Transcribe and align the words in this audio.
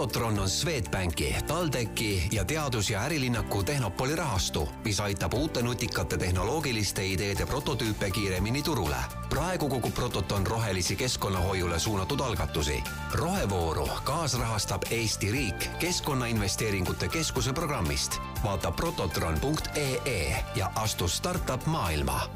Prototron 0.00 0.38
on 0.38 0.48
Swedbanki, 0.48 1.36
TalTechi 1.46 2.28
ja 2.32 2.44
Teadus- 2.44 2.90
ja 2.90 3.00
Ärilinnaku 3.00 3.62
Tehnopoli 3.62 4.16
rahastu, 4.16 4.68
mis 4.84 5.00
aitab 5.00 5.34
uute 5.34 5.62
nutikate 5.62 6.16
tehnoloogiliste 6.16 7.06
ideede 7.06 7.46
prototüüpe 7.46 8.10
kiiremini 8.10 8.62
turule. 8.62 8.96
praegu 9.28 9.68
kogub 9.68 9.94
Prototon 9.94 10.46
rohelisi 10.46 10.96
keskkonnahoiule 10.96 11.78
suunatud 11.78 12.20
algatusi. 12.20 12.82
rohevooru 13.12 13.88
kaasrahastab 14.04 14.82
Eesti 14.90 15.32
riik 15.32 15.70
Keskkonnainvesteeringute 15.78 17.08
Keskuse 17.08 17.52
programmist. 17.52 18.18
vaata 18.44 18.70
prototron.ee 18.70 20.44
ja 20.54 20.72
astu 20.74 21.08
startup 21.08 21.66
maailma 21.66 22.30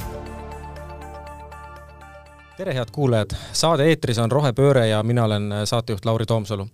tere, 2.56 2.74
head 2.74 2.90
kuulajad, 2.92 3.32
saade 3.52 3.86
eetris 3.90 4.18
on 4.22 4.30
Rohepööre 4.30 4.86
ja 4.86 5.00
mina 5.02 5.24
olen 5.26 5.48
saatejuht 5.66 6.04
Lauri 6.04 6.26
Toomsalu. 6.26 6.66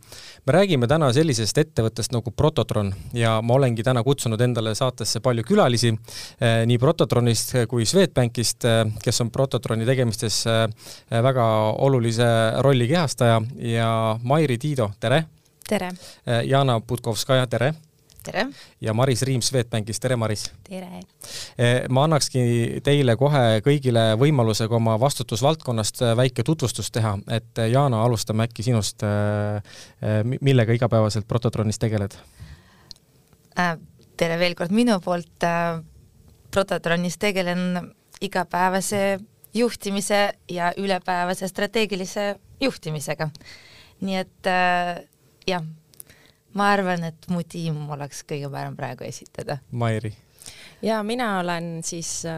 me 0.47 0.53
räägime 0.53 0.87
täna 0.87 1.12
sellisest 1.12 1.59
ettevõttest 1.59 2.12
nagu 2.12 2.30
Prototron 2.30 2.93
ja 3.16 3.41
ma 3.43 3.55
olengi 3.55 3.83
täna 3.83 4.02
kutsunud 4.05 4.41
endale 4.41 4.74
saatesse 4.74 5.21
palju 5.21 5.45
külalisi 5.48 5.95
eh, 5.95 6.66
nii 6.66 6.79
Prototronist 6.79 7.55
kui 7.69 7.87
Swedbankist, 7.87 8.65
eh, 8.65 8.85
kes 9.02 9.21
on 9.21 9.30
Prototroni 9.30 9.87
tegemistes 9.87 10.45
väga 11.11 11.47
olulise 11.79 12.27
rolli 12.60 12.88
kehastaja 12.88 13.41
ja 13.57 14.19
Mairi 14.23 14.59
Tiido, 14.59 14.91
tere! 15.01 15.24
tere! 15.69 15.93
Jana 16.45 16.80
Putkovskaja, 16.80 17.47
tere! 17.47 17.74
Tere! 18.23 18.47
ja 18.80 18.95
Maris 18.95 19.23
Riim 19.23 19.42
Swedbankist, 19.45 20.02
tere 20.02 20.16
Maris! 20.16 20.48
tere! 20.69 21.02
Eh, 21.59 21.88
ma 21.88 22.05
annakski 22.09 22.83
teile 22.87 23.16
kohe 23.20 23.60
kõigile 23.66 24.15
võimalusega 24.20 24.77
oma 24.77 24.98
vastutusvaldkonnast 25.01 26.02
eh, 26.02 26.15
väike 26.19 26.45
tutvustus 26.46 26.91
teha, 26.95 27.16
et 27.29 27.59
eh, 27.59 27.70
Jana, 27.73 28.05
alustame 28.05 28.48
äkki 28.48 28.65
sinust, 28.66 29.02
millega 30.41 30.74
igapäevaselt 30.74 31.29
Prototronis 31.29 31.79
tegeled? 31.80 32.16
Äh, 33.59 33.76
tere 34.21 34.37
veel 34.41 34.54
kord 34.59 34.73
minu 34.74 34.98
poolt, 35.04 35.43
äh, 35.46 35.80
Prototronis 36.51 37.18
tegelen 37.18 37.93
igapäevase 38.21 39.21
juhtimise 39.54 40.32
ja 40.51 40.73
ülepäevase 40.79 41.48
strateegilise 41.48 42.35
juhtimisega. 42.60 43.30
nii 44.01 44.16
et 44.16 44.46
äh, 44.48 45.04
jah 45.46 45.65
ma 46.54 46.73
arvan, 46.74 47.04
et 47.10 47.30
mu 47.30 47.43
tiim 47.43 47.79
oleks 47.90 48.24
kõige 48.29 48.51
parem 48.52 48.76
praegu 48.79 49.06
esitada. 49.06 49.60
Mairi 49.70 50.15
ja 50.82 51.02
mina 51.02 51.38
olen 51.38 51.82
siis 51.84 52.24
äh, 52.24 52.32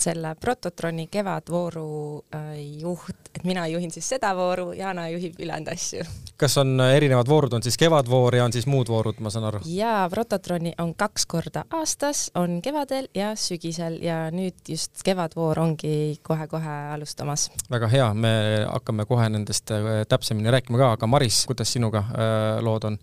selle 0.00 0.34
Prototroni 0.40 1.06
kevadvooru 1.06 2.24
äh, 2.34 2.40
juht, 2.80 3.30
et 3.34 3.44
mina 3.44 3.66
juhin 3.66 3.90
siis 3.90 4.08
seda 4.08 4.32
vooru, 4.36 4.72
Jana 4.72 5.08
juhib 5.08 5.38
ülejäänud 5.40 5.68
asju. 5.72 6.04
kas 6.36 6.58
on 6.58 6.80
äh, 6.80 6.94
erinevad 6.96 7.28
voorud, 7.28 7.52
on 7.52 7.62
siis 7.62 7.78
kevadvoor 7.78 8.34
ja 8.34 8.44
on 8.44 8.52
siis 8.52 8.66
muud 8.66 8.88
voorud, 8.88 9.20
ma 9.20 9.30
saan 9.30 9.48
aru? 9.50 9.60
jaa, 9.70 10.08
Prototroni 10.10 10.72
on 10.78 10.94
kaks 10.94 11.26
korda 11.26 11.64
aastas, 11.70 12.30
on 12.34 12.60
kevadel 12.62 13.08
ja 13.14 13.34
sügisel 13.36 14.00
ja 14.02 14.26
nüüd 14.34 14.58
just 14.68 15.02
kevadvoor 15.04 15.58
ongi 15.60 16.18
kohe-kohe 16.22 16.76
alustamas. 16.94 17.50
väga 17.70 17.88
hea, 17.88 18.12
me 18.14 18.36
hakkame 18.66 19.06
kohe 19.06 19.28
nendest 19.28 19.70
äh, 19.70 20.04
täpsemini 20.08 20.50
rääkima 20.50 20.78
ka, 20.78 20.92
aga 20.98 21.06
Maris, 21.06 21.44
kuidas 21.46 21.72
sinuga 21.72 22.04
äh, 22.10 22.64
lood 22.64 22.84
on? 22.84 22.98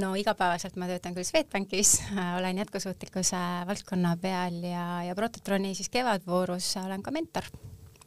No 0.00 0.14
igapäevaselt 0.16 0.76
ma 0.80 0.88
töötan 0.88 1.16
küll 1.16 1.26
Swedbankis, 1.28 1.98
olen 2.38 2.62
jätkusuutlikkuse 2.62 3.42
valdkonna 3.68 4.16
peal 4.22 4.62
ja, 4.64 4.86
ja 5.08 5.18
Prototroni 5.18 5.74
siis 5.74 5.92
kevadvoorus 5.92 6.74
olen 6.84 7.02
ka 7.02 7.14
mentor 7.14 7.48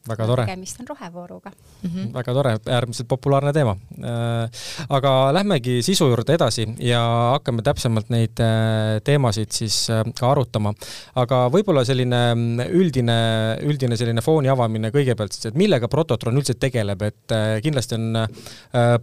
väga 0.09 0.27
tore. 0.29 0.45
tegemist 0.45 0.79
on 0.79 0.87
rohevooruga 0.89 1.51
mm. 1.51 1.89
-hmm. 1.89 2.13
väga 2.13 2.33
tore, 2.33 2.57
äärmiselt 2.65 3.07
populaarne 3.07 3.53
teema. 3.53 3.75
Äh, 4.03 4.49
aga 4.89 5.33
lähmegi 5.33 5.81
sisu 5.81 6.07
juurde 6.07 6.33
edasi 6.33 6.67
ja 6.79 7.01
hakkame 7.33 7.61
täpsemalt 7.61 8.09
neid 8.09 8.39
äh, 8.39 9.01
teemasid 9.03 9.51
siis 9.51 9.89
äh, 9.89 10.03
ka 10.19 10.31
arutama. 10.31 10.73
aga 11.15 11.47
võib-olla 11.49 11.85
selline 11.85 12.21
üldine, 12.69 13.17
üldine 13.61 13.97
selline 13.97 14.21
fooni 14.21 14.49
avamine 14.49 14.89
kõigepealt 14.89 15.33
siis, 15.33 15.45
et 15.45 15.55
millega 15.55 15.87
Prototron 15.87 16.37
üldse 16.37 16.53
tegeleb, 16.59 17.01
et 17.01 17.33
kindlasti 17.63 17.95
on 17.95 18.27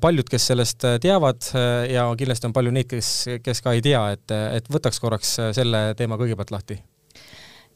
paljud, 0.00 0.28
kes 0.28 0.46
sellest 0.46 0.84
teavad 1.00 1.42
ja 1.90 2.06
kindlasti 2.18 2.46
on 2.46 2.52
palju 2.52 2.70
neid, 2.70 2.88
kes, 2.90 3.12
kes 3.42 3.62
ka 3.62 3.72
ei 3.72 3.82
tea, 3.82 4.02
et, 4.16 4.30
et 4.30 4.72
võtaks 4.72 5.00
korraks 5.00 5.36
selle 5.56 5.84
teema 5.98 6.18
kõigepealt 6.20 6.50
lahti 6.54 6.78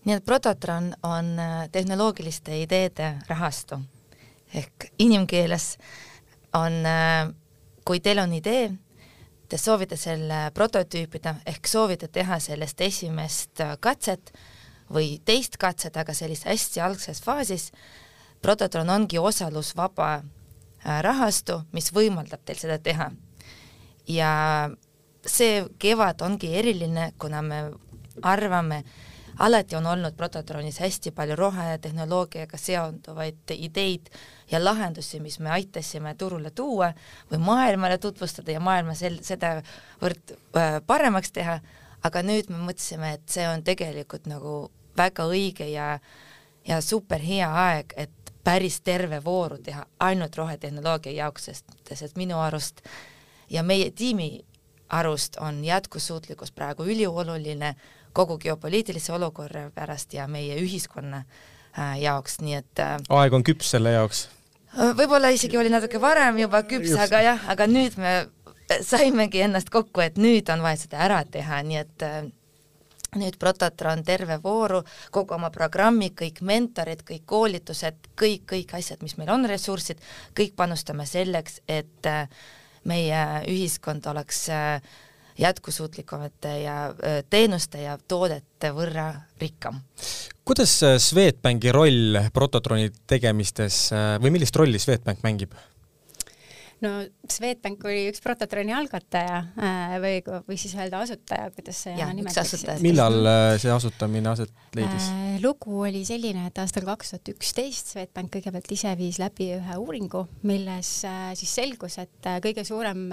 nii 0.06 0.14
et 0.14 0.24
Prototron 0.24 0.92
on 1.02 1.38
äh, 1.38 1.68
tehnoloogiliste 1.72 2.60
ideede 2.62 3.16
rahastu 3.28 3.80
ehk 4.54 4.90
inimkeeles 4.98 5.76
on, 6.54 6.72
äh, 6.86 7.28
kui 7.84 8.00
teil 8.00 8.22
on 8.22 8.32
idee, 8.32 8.70
te 9.48 9.58
soovite 9.58 9.98
selle 9.98 10.46
prototüüpida 10.54 11.34
ehk 11.46 11.66
soovite 11.68 12.08
teha 12.08 12.38
sellest 12.42 12.80
esimest 12.86 13.60
äh, 13.60 13.74
katset 13.80 14.32
või 14.92 15.16
teist 15.24 15.58
katset, 15.58 15.96
aga 15.96 16.14
sellises 16.14 16.46
hästi 16.46 16.80
algses 16.80 17.22
faasis, 17.22 17.72
Prototron 18.42 18.90
ongi 18.92 19.18
osalusvaba 19.18 20.20
rahastu, 21.02 21.56
mis 21.72 21.88
võimaldab 21.90 22.42
teil 22.44 22.58
seda 22.60 22.76
teha. 22.78 23.08
ja 24.06 24.30
see 25.26 25.64
kevad 25.82 26.22
ongi 26.22 26.52
eriline, 26.54 27.10
kuna 27.18 27.42
me 27.42 27.60
arvame, 28.22 28.84
alati 29.38 29.76
on 29.76 29.86
olnud 29.86 30.16
Prototronis 30.16 30.78
hästi 30.80 31.10
palju 31.10 31.36
rohetehnoloogiaga 31.36 32.58
seonduvaid 32.58 33.54
ideid 33.56 34.10
ja 34.50 34.64
lahendusi, 34.64 35.20
mis 35.20 35.38
me 35.38 35.50
aitasime 35.50 36.14
turule 36.14 36.50
tuua 36.50 36.92
või 37.30 37.38
maailmale 37.38 37.98
tutvustada 37.98 38.52
ja 38.52 38.60
maailma 38.60 38.94
sel-, 38.94 39.22
sedavõrd 39.22 40.32
äh, 40.32 40.80
paremaks 40.86 41.32
teha, 41.32 41.60
aga 42.04 42.22
nüüd 42.22 42.50
me 42.50 42.62
mõtlesime, 42.70 43.16
et 43.18 43.28
see 43.28 43.48
on 43.48 43.64
tegelikult 43.66 44.26
nagu 44.30 44.70
väga 44.96 45.28
õige 45.28 45.68
ja 45.70 45.98
ja 46.66 46.80
super 46.82 47.22
hea 47.22 47.46
aeg, 47.46 47.92
et 47.96 48.32
päris 48.44 48.80
terve 48.80 49.20
vooru 49.24 49.58
teha 49.62 49.84
ainult 50.00 50.36
rohetehnoloogia 50.36 51.12
jaoks, 51.12 51.44
sest, 51.44 51.64
sest 51.94 52.16
minu 52.18 52.40
arust 52.42 52.82
ja 53.50 53.62
meie 53.62 53.90
tiimi 53.90 54.44
arust 54.88 55.36
on 55.42 55.64
jätkusuutlikkus 55.64 56.52
praegu 56.52 56.84
ülioluline 56.84 57.74
kogu 58.16 58.38
geopoliitilise 58.42 59.12
olukorra 59.16 59.68
pärast 59.74 60.14
ja 60.16 60.26
meie 60.30 60.56
ühiskonna 60.62 61.22
äh, 61.22 61.98
jaoks, 62.00 62.40
nii 62.44 62.56
et 62.60 62.82
äh, 62.82 62.96
aeg 63.20 63.36
on 63.36 63.44
küps 63.46 63.74
selle 63.76 63.92
jaoks? 63.96 64.26
Äh, 64.76 64.94
võib-olla 64.96 65.32
isegi 65.34 65.58
oli 65.60 65.72
natuke 65.72 66.00
varem 66.02 66.40
juba 66.40 66.62
küps, 66.68 66.94
aga 67.06 67.22
jah, 67.30 67.46
aga 67.52 67.68
nüüd 67.70 67.98
me 68.00 68.16
saimegi 68.82 69.44
ennast 69.46 69.70
kokku, 69.70 70.02
et 70.02 70.18
nüüd 70.20 70.48
on 70.52 70.64
vaja 70.64 70.80
seda 70.86 71.04
ära 71.06 71.22
teha, 71.30 71.62
nii 71.62 71.78
et 71.84 72.06
nüüd 73.16 73.36
Prototron 73.40 74.02
terve 74.04 74.40
vooru, 74.42 74.82
kogu 75.14 75.36
oma 75.36 75.48
programmi, 75.54 76.10
kõik 76.12 76.42
mentorid, 76.44 77.04
kõik 77.06 77.22
koolitused, 77.30 78.10
kõik, 78.18 78.42
kõik 78.50 78.74
asjad, 78.76 79.00
mis 79.06 79.14
meil 79.20 79.30
on, 79.32 79.46
ressursid, 79.48 80.02
kõik 80.36 80.56
panustame 80.58 81.06
selleks, 81.08 81.60
et 81.70 82.10
meie 82.86 83.22
ühiskond 83.50 84.06
oleks 84.10 84.46
äh, 84.54 84.94
jätkusuutlikumate 85.38 86.60
ja 86.62 86.76
teenuste 87.30 87.82
ja 87.82 87.98
toodete 88.08 88.70
võrra 88.72 89.08
rikkam. 89.40 89.80
kuidas 90.44 90.78
Swedbanki 90.98 91.72
roll 91.72 92.20
Prototroni 92.32 92.90
tegemistes 93.06 93.90
või 94.22 94.32
millist 94.36 94.56
rolli 94.56 94.78
Swedbank 94.78 95.24
mängib? 95.26 95.54
no 96.80 96.90
Swedbank 97.32 97.84
oli 97.88 98.06
üks 98.10 98.22
Prototroni 98.24 98.74
algataja 98.76 99.38
äh, 99.58 99.96
või, 100.02 100.20
või 100.48 100.58
siis 100.60 100.74
öelda 100.78 101.00
asutaja, 101.04 101.50
kuidas 101.54 101.82
see 101.86 101.96
ja, 101.98 102.08
nimetatakse. 102.14 102.78
millal 102.84 103.18
äh, 103.26 103.56
see 103.62 103.72
asutamine 103.72 104.32
aset 104.32 104.52
leidis 104.76 105.10
äh,? 105.12 105.24
lugu 105.42 105.82
oli 105.84 106.02
selline, 106.08 106.46
et 106.48 106.58
aastal 106.62 106.86
kaks 106.88 107.12
tuhat 107.12 107.32
üksteist 107.34 107.92
Swedbank 107.92 108.32
kõigepealt 108.36 108.70
ise 108.72 108.94
viis 108.98 109.20
läbi 109.20 109.50
ühe 109.56 109.78
uuringu, 109.80 110.24
milles 110.48 110.92
siis 111.36 111.52
selgus, 111.60 111.98
et 112.02 112.30
kõige 112.44 112.64
suurem 112.66 113.04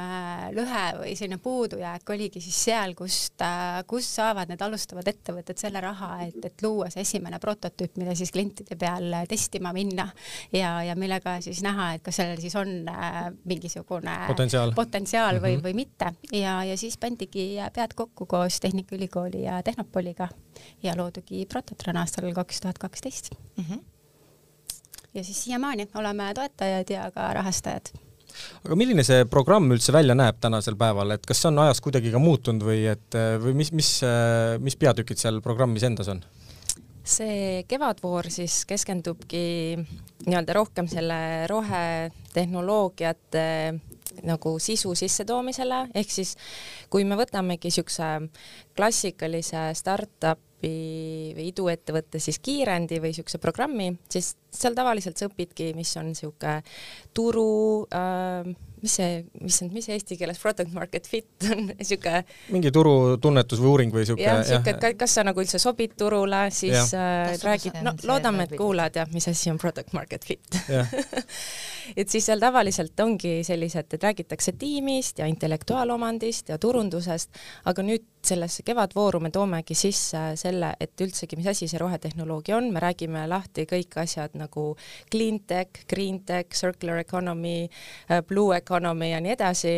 lõhe 0.55 0.85
või 1.01 1.15
selline 1.19 1.39
puudujääk 1.43 2.13
oligi 2.15 2.41
siis 2.43 2.61
seal, 2.69 2.95
kust 2.97 3.43
kus 3.87 4.07
saavad 4.15 4.51
need 4.51 4.61
alustavad 4.63 5.07
ettevõtted 5.09 5.59
selle 5.59 5.81
raha, 5.83 6.11
et, 6.27 6.39
et 6.47 6.63
luua 6.65 6.89
see 6.93 7.03
esimene 7.03 7.39
prototüüp, 7.43 7.97
mida 8.01 8.15
siis 8.17 8.31
klientide 8.33 8.77
peal 8.79 9.13
testima 9.29 9.73
minna 9.75 10.07
ja, 10.53 10.77
ja 10.87 10.95
millega 10.99 11.37
siis 11.43 11.61
näha, 11.65 11.93
et 11.97 12.05
kas 12.05 12.19
sellel 12.21 12.39
siis 12.41 12.55
on 12.59 12.73
äh, 12.89 13.29
mingisugune 14.03 14.27
potentsiaal, 14.27 14.73
potentsiaal 14.75 15.39
või 15.39 15.55
mm, 15.55 15.59
-hmm. 15.59 15.63
või 15.63 15.73
mitte 15.73 16.39
ja, 16.39 16.63
ja 16.63 16.77
siis 16.77 16.97
pandigi 16.97 17.57
pead 17.73 17.93
kokku 17.95 18.25
koos 18.25 18.59
Tehnikaülikooli 18.59 19.43
ja 19.43 19.63
Tehnopoliga 19.63 20.29
ja 20.83 20.95
loodugi 20.97 21.45
Prototron 21.45 21.97
aastal 21.97 22.33
kaks 22.33 22.61
tuhat 22.61 22.77
kaksteist. 22.77 23.31
Mhm. 23.57 23.79
ja 25.13 25.23
siis 25.23 25.43
siiamaani 25.43 25.89
oleme 25.95 26.33
toetajad 26.33 26.89
ja 26.89 27.11
ka 27.11 27.33
rahastajad 27.33 27.93
aga 28.65 28.75
milline 28.75 29.03
see 29.03 29.25
programm 29.25 29.71
üldse 29.71 29.93
välja 29.93 30.15
näeb 30.15 30.39
tänasel 30.41 30.75
päeval, 30.75 31.11
et 31.11 31.25
kas 31.25 31.41
see 31.41 31.47
on 31.51 31.59
ajas 31.59 31.81
kuidagi 31.81 32.11
ka 32.11 32.19
muutunud 32.19 32.63
või 32.63 32.87
et 32.89 33.15
või 33.39 33.53
mis, 33.53 33.71
mis, 33.71 34.01
mis 34.59 34.75
peatükid 34.75 35.17
seal 35.17 35.41
programmis 35.41 35.83
endas 35.83 36.07
on? 36.07 36.23
see 37.03 37.63
kevadvoor 37.67 38.29
siis 38.31 38.63
keskendubki 38.65 39.75
nii-öelda 40.23 40.53
rohkem 40.55 40.87
selle 40.87 41.47
rohetehnoloogiate 41.51 43.43
nagu 44.27 44.55
sisu 44.61 44.93
sissetoomisele, 44.97 45.87
ehk 45.95 46.11
siis 46.13 46.35
kui 46.93 47.05
me 47.07 47.17
võtamegi 47.19 47.71
niisuguse 47.71 48.09
klassikalise 48.77 49.69
startup'i 49.77 51.33
või 51.37 51.47
iduettevõtte 51.49 52.21
siis 52.23 52.39
kiirendi 52.43 53.01
või 53.03 53.13
niisuguse 53.13 53.41
programmi, 53.43 53.89
siis 54.11 54.35
seal 54.53 54.77
tavaliselt 54.77 55.17
sa 55.19 55.27
õpidki, 55.31 55.73
mis 55.77 55.95
on 55.99 56.11
niisugune 56.13 56.59
turu 57.17 57.87
äh, 57.89 58.53
mis 58.83 58.95
see, 58.99 59.23
mis 59.41 59.57
see, 59.61 59.69
mis 59.73 59.87
eesti 59.95 60.17
keeles 60.19 60.39
product 60.41 60.73
market 60.75 61.07
fit 61.09 61.47
on, 61.49 61.69
niisugune 61.79 62.23
mingi 62.53 62.71
turutunnetus 62.75 63.61
või 63.63 63.71
uuring 63.71 63.95
või 63.95 64.03
niisugune 64.03 64.27
jah, 64.27 64.41
niisugune, 64.41 64.75
et 64.91 64.99
kas 64.99 65.17
sa 65.17 65.25
nagu 65.27 65.43
üldse 65.43 65.61
sobid 65.61 65.95
turule, 65.99 66.43
siis 66.55 66.93
äh, 66.97 67.33
räägid, 67.43 67.79
no 67.85 67.95
loodame, 68.07 68.47
et 68.47 68.57
kuulaja 68.59 68.97
teab, 68.99 69.13
mis 69.15 69.29
asi 69.31 69.51
on 69.53 69.61
product 69.61 69.95
market 69.97 70.27
fit. 70.27 70.43
Et 71.99 72.07
siis 72.07 72.23
seal 72.23 72.39
tavaliselt 72.39 72.99
ongi 73.03 73.41
sellised, 73.43 73.91
et 73.91 74.05
räägitakse 74.07 74.53
tiimist 74.55 75.19
ja 75.19 75.27
intellektuaalomandist 75.27 76.53
ja 76.53 76.55
turundusest, 76.61 77.35
aga 77.67 77.83
nüüd 77.83 78.05
sellesse 78.25 78.63
kevadvooru 78.65 79.19
me 79.23 79.29
toomegi 79.33 79.75
sisse 79.77 80.21
selle, 80.39 80.73
et 80.79 81.01
üldsegi, 81.03 81.37
mis 81.39 81.49
asi 81.51 81.67
see 81.69 81.81
rohetehnoloogia 81.81 82.57
on, 82.57 82.69
me 82.73 82.81
räägime 82.83 83.25
lahti 83.29 83.65
kõik 83.69 83.97
asjad 84.03 84.37
nagu 84.39 84.65
clean 85.11 85.41
tech, 85.47 85.83
green 85.89 86.21
tech, 86.27 86.55
circular 86.57 87.01
economy, 87.03 87.67
äh, 88.09 88.23
blue 88.27 88.55
economy 88.57 89.11
ja 89.11 89.21
nii 89.23 89.35
edasi. 89.35 89.75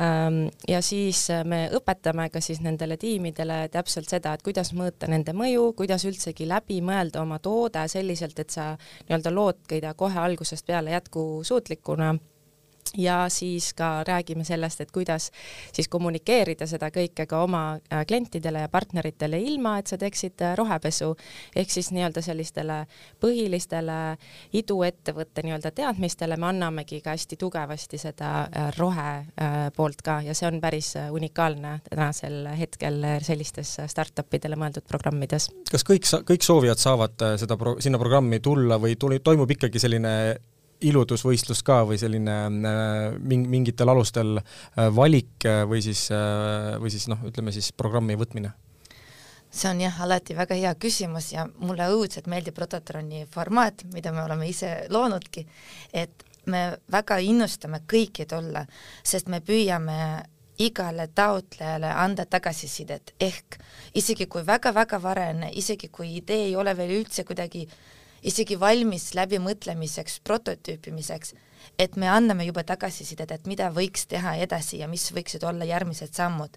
Ähm, 0.00 0.42
ja 0.68 0.82
siis 0.82 1.26
me 1.44 1.64
õpetame 1.76 2.28
ka 2.32 2.40
siis 2.40 2.62
nendele 2.64 2.96
tiimidele 2.96 3.66
täpselt 3.72 4.10
seda, 4.10 4.34
et 4.34 4.42
kuidas 4.42 4.72
mõõta 4.76 5.10
nende 5.10 5.34
mõju, 5.36 5.72
kuidas 5.78 6.06
üldsegi 6.08 6.48
läbi 6.48 6.80
mõelda 6.84 7.22
oma 7.22 7.38
toode 7.42 7.86
selliselt, 7.92 8.38
et 8.38 8.50
sa 8.50 8.72
nii-öelda 9.06 9.32
loodki 9.34 9.80
ta 9.82 9.94
kohe 9.98 10.20
algusest 10.20 10.66
peale 10.66 10.94
jätkusuutlikuna 10.96 12.14
ja 12.96 13.28
siis 13.28 13.74
ka 13.74 14.04
räägime 14.04 14.44
sellest, 14.44 14.80
et 14.80 14.90
kuidas 14.90 15.30
siis 15.72 15.88
kommunikeerida 15.88 16.66
seda 16.66 16.90
kõike 16.92 17.26
ka 17.26 17.42
oma 17.42 17.62
äh, 17.74 18.04
klientidele 18.06 18.64
ja 18.64 18.68
partneritele, 18.68 19.40
ilma 19.40 19.78
et 19.78 19.90
sa 19.90 19.98
teeksid 19.98 20.42
äh, 20.42 20.54
rohepesu, 20.58 21.12
ehk 21.56 21.70
siis 21.70 21.90
nii-öelda 21.94 22.22
sellistele 22.22 22.82
põhilistele 23.22 23.98
iduettevõtte 24.52 25.44
nii-öelda 25.46 25.72
teadmistele 25.76 26.36
me 26.36 26.50
annamegi 26.50 27.00
ka 27.00 27.16
hästi 27.16 27.38
tugevasti 27.40 27.98
seda 27.98 28.32
äh, 28.44 28.70
rohe 28.78 29.10
poolt 29.76 30.02
ka 30.04 30.20
ja 30.24 30.34
see 30.36 30.46
on 30.48 30.60
päris 30.60 30.92
unikaalne 31.10 31.78
tänasel 31.88 32.46
hetkel 32.58 33.00
sellistes 33.24 33.74
startup 33.90 34.34
idele 34.34 34.56
mõeldud 34.56 34.84
programmides. 34.88 35.48
kas 35.70 35.84
kõik, 35.86 36.06
kõik 36.28 36.44
soovijad 36.44 36.80
saavad 36.80 37.24
seda 37.40 37.56
pro-, 37.56 37.78
sinna 37.80 38.00
programmi 38.00 38.40
tulla 38.40 38.78
või 38.80 38.96
tuli, 39.00 39.20
toimub 39.24 39.50
ikkagi 39.56 39.80
selline 39.82 40.12
iludusvõistlus 40.88 41.62
ka 41.66 41.82
või 41.88 41.98
selline 42.00 42.36
äh, 42.48 43.14
mingitel 43.26 43.92
alustel 43.92 44.38
äh, 44.38 44.88
valik 44.94 45.46
äh, 45.46 45.62
või 45.68 45.82
siis, 45.84 46.08
või 46.80 46.92
siis 46.92 47.08
noh, 47.10 47.22
ütleme 47.28 47.54
siis 47.54 47.72
programmi 47.76 48.18
võtmine? 48.18 48.52
see 49.52 49.68
on 49.68 49.82
jah, 49.82 49.96
alati 50.00 50.32
väga 50.32 50.56
hea 50.56 50.70
küsimus 50.80 51.26
ja 51.34 51.42
mulle 51.60 51.84
õudselt 51.92 52.28
meeldib 52.32 52.56
Rototroni 52.56 53.26
formaat, 53.28 53.82
mida 53.92 54.08
me 54.12 54.22
oleme 54.24 54.46
ise 54.48 54.86
loonudki, 54.88 55.44
et 55.92 56.24
me 56.48 56.62
väga 56.90 57.18
innustame 57.20 57.82
kõiki 57.84 58.24
tulla, 58.30 58.64
sest 59.04 59.28
me 59.28 59.42
püüame 59.44 59.98
igale 60.64 61.04
taotlejale 61.12 61.90
anda 61.92 62.24
tagasisidet, 62.24 63.12
ehk 63.20 63.58
isegi 64.00 64.24
kui 64.24 64.40
väga-väga 64.46 65.02
varene, 65.04 65.52
isegi 65.52 65.92
kui 65.92 66.16
idee 66.16 66.46
ei 66.48 66.56
ole 66.56 66.72
veel 66.78 66.96
üldse 67.02 67.26
kuidagi 67.28 67.66
äh, 67.66 67.76
isegi 68.22 68.58
valmis 68.60 69.12
läbimõtlemiseks, 69.18 70.20
prototüüpimiseks, 70.24 71.34
et 71.78 71.96
me 71.96 72.08
anname 72.10 72.46
juba 72.46 72.64
tagasisidet, 72.66 73.30
et 73.30 73.46
mida 73.46 73.70
võiks 73.74 74.06
teha 74.10 74.36
edasi 74.42 74.82
ja 74.82 74.88
mis 74.88 75.08
võiksid 75.14 75.44
olla 75.46 75.64
järgmised 75.64 76.14
sammud. 76.14 76.56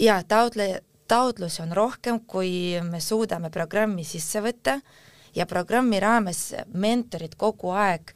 ja 0.00 0.22
taotle-, 0.22 0.82
taotlusi 1.08 1.62
on 1.62 1.72
rohkem, 1.72 2.20
kui 2.20 2.80
me 2.82 3.00
suudame 3.00 3.50
programmi 3.50 4.04
sisse 4.04 4.40
võtta 4.40 4.80
ja 5.34 5.46
programmi 5.46 6.00
raames 6.00 6.54
mentorid 6.74 7.36
kogu 7.36 7.70
aeg 7.70 8.14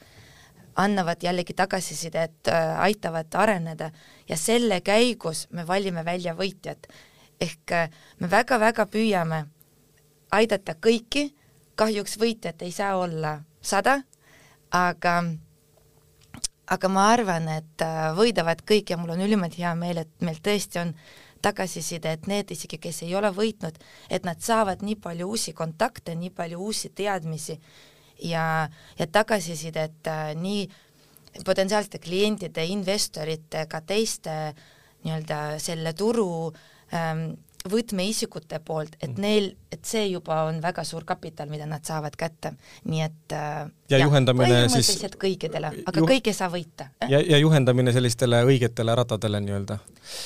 annavad 0.76 1.20
jällegi 1.23 1.55
tagasisidet, 1.55 2.49
äh, 2.49 2.81
aitavad 2.81 3.34
areneda 3.34 3.90
ja 4.29 4.37
selle 4.37 4.81
käigus 4.81 5.46
me 5.50 5.67
valime 5.67 6.05
välja 6.05 6.34
võitjad. 6.34 6.88
ehk 7.40 7.73
äh, 7.73 7.90
me 8.20 8.31
väga-väga 8.31 8.87
püüame 8.87 9.46
aidata 10.31 10.75
kõiki 10.75 11.32
kahjuks 11.76 12.19
võitjat 12.20 12.62
ei 12.62 12.72
saa 12.72 12.96
olla 13.00 13.38
sada, 13.62 14.00
aga 14.70 15.22
aga 16.72 16.88
ma 16.88 17.08
arvan, 17.12 17.48
et 17.52 17.84
äh, 17.84 18.12
võidavad 18.16 18.62
kõik 18.69 18.92
ja 18.92 18.98
mul 19.00 19.12
on 19.14 19.24
ülimalt 19.24 19.58
hea 19.58 19.74
meel, 19.76 20.04
et 20.04 20.24
meil 20.24 20.38
tõesti 20.44 20.80
on 20.80 20.94
tagasiside, 21.42 22.14
et 22.14 22.28
need 22.30 22.52
isegi, 22.54 22.78
kes 22.80 23.02
ei 23.04 23.16
ole 23.19 23.32
võitnud, 23.34 23.76
et 24.08 24.24
nad 24.24 24.40
saavad 24.40 24.84
nii 24.86 24.96
palju 25.02 25.28
uusi 25.34 25.52
kontakte, 25.58 26.14
nii 26.16 26.30
palju 26.30 26.60
uusi 26.62 26.92
teadmisi 26.94 27.58
ja, 28.22 28.69
ja 28.98 29.08
tagasisidet 29.10 30.08
äh, 30.08 30.32
nii 30.38 30.69
potentsiaalsete 31.44 31.98
klientide, 31.98 32.64
investorite, 32.70 33.66
ka 33.69 33.80
teiste 33.84 34.36
nii-öelda 35.02 35.58
selle 35.62 35.92
turu 35.98 36.52
ähm, 36.94 37.32
võtmeisikute 37.70 38.59
poolt, 38.64 38.97
et 39.00 39.12
mm. 39.12 39.23
neil, 39.23 39.53
et 39.73 39.85
see 39.87 40.09
juba 40.11 40.43
on 40.49 40.59
väga 40.62 40.85
suur 40.87 41.05
kapital, 41.06 41.50
mida 41.53 41.67
nad 41.69 41.85
saavad 41.87 42.17
kätte, 42.19 42.55
nii 42.91 43.03
et 43.05 43.35
äh, 43.37 43.62
ja 43.93 44.00
jah, 44.00 44.06
juhendamine 44.09 44.64
siis 44.73 44.91
kõikidele, 45.20 45.70
aga 45.87 46.03
juh... 46.03 46.09
kõik 46.09 46.31
ei 46.32 46.37
saa 46.37 46.50
võita. 46.53 46.88
ja, 47.11 47.20
ja 47.20 47.38
juhendamine 47.38 47.94
sellistele 47.94 48.43
õigetele 48.49 48.97
ratadele 48.99 49.41
nii-öelda. 49.44 49.79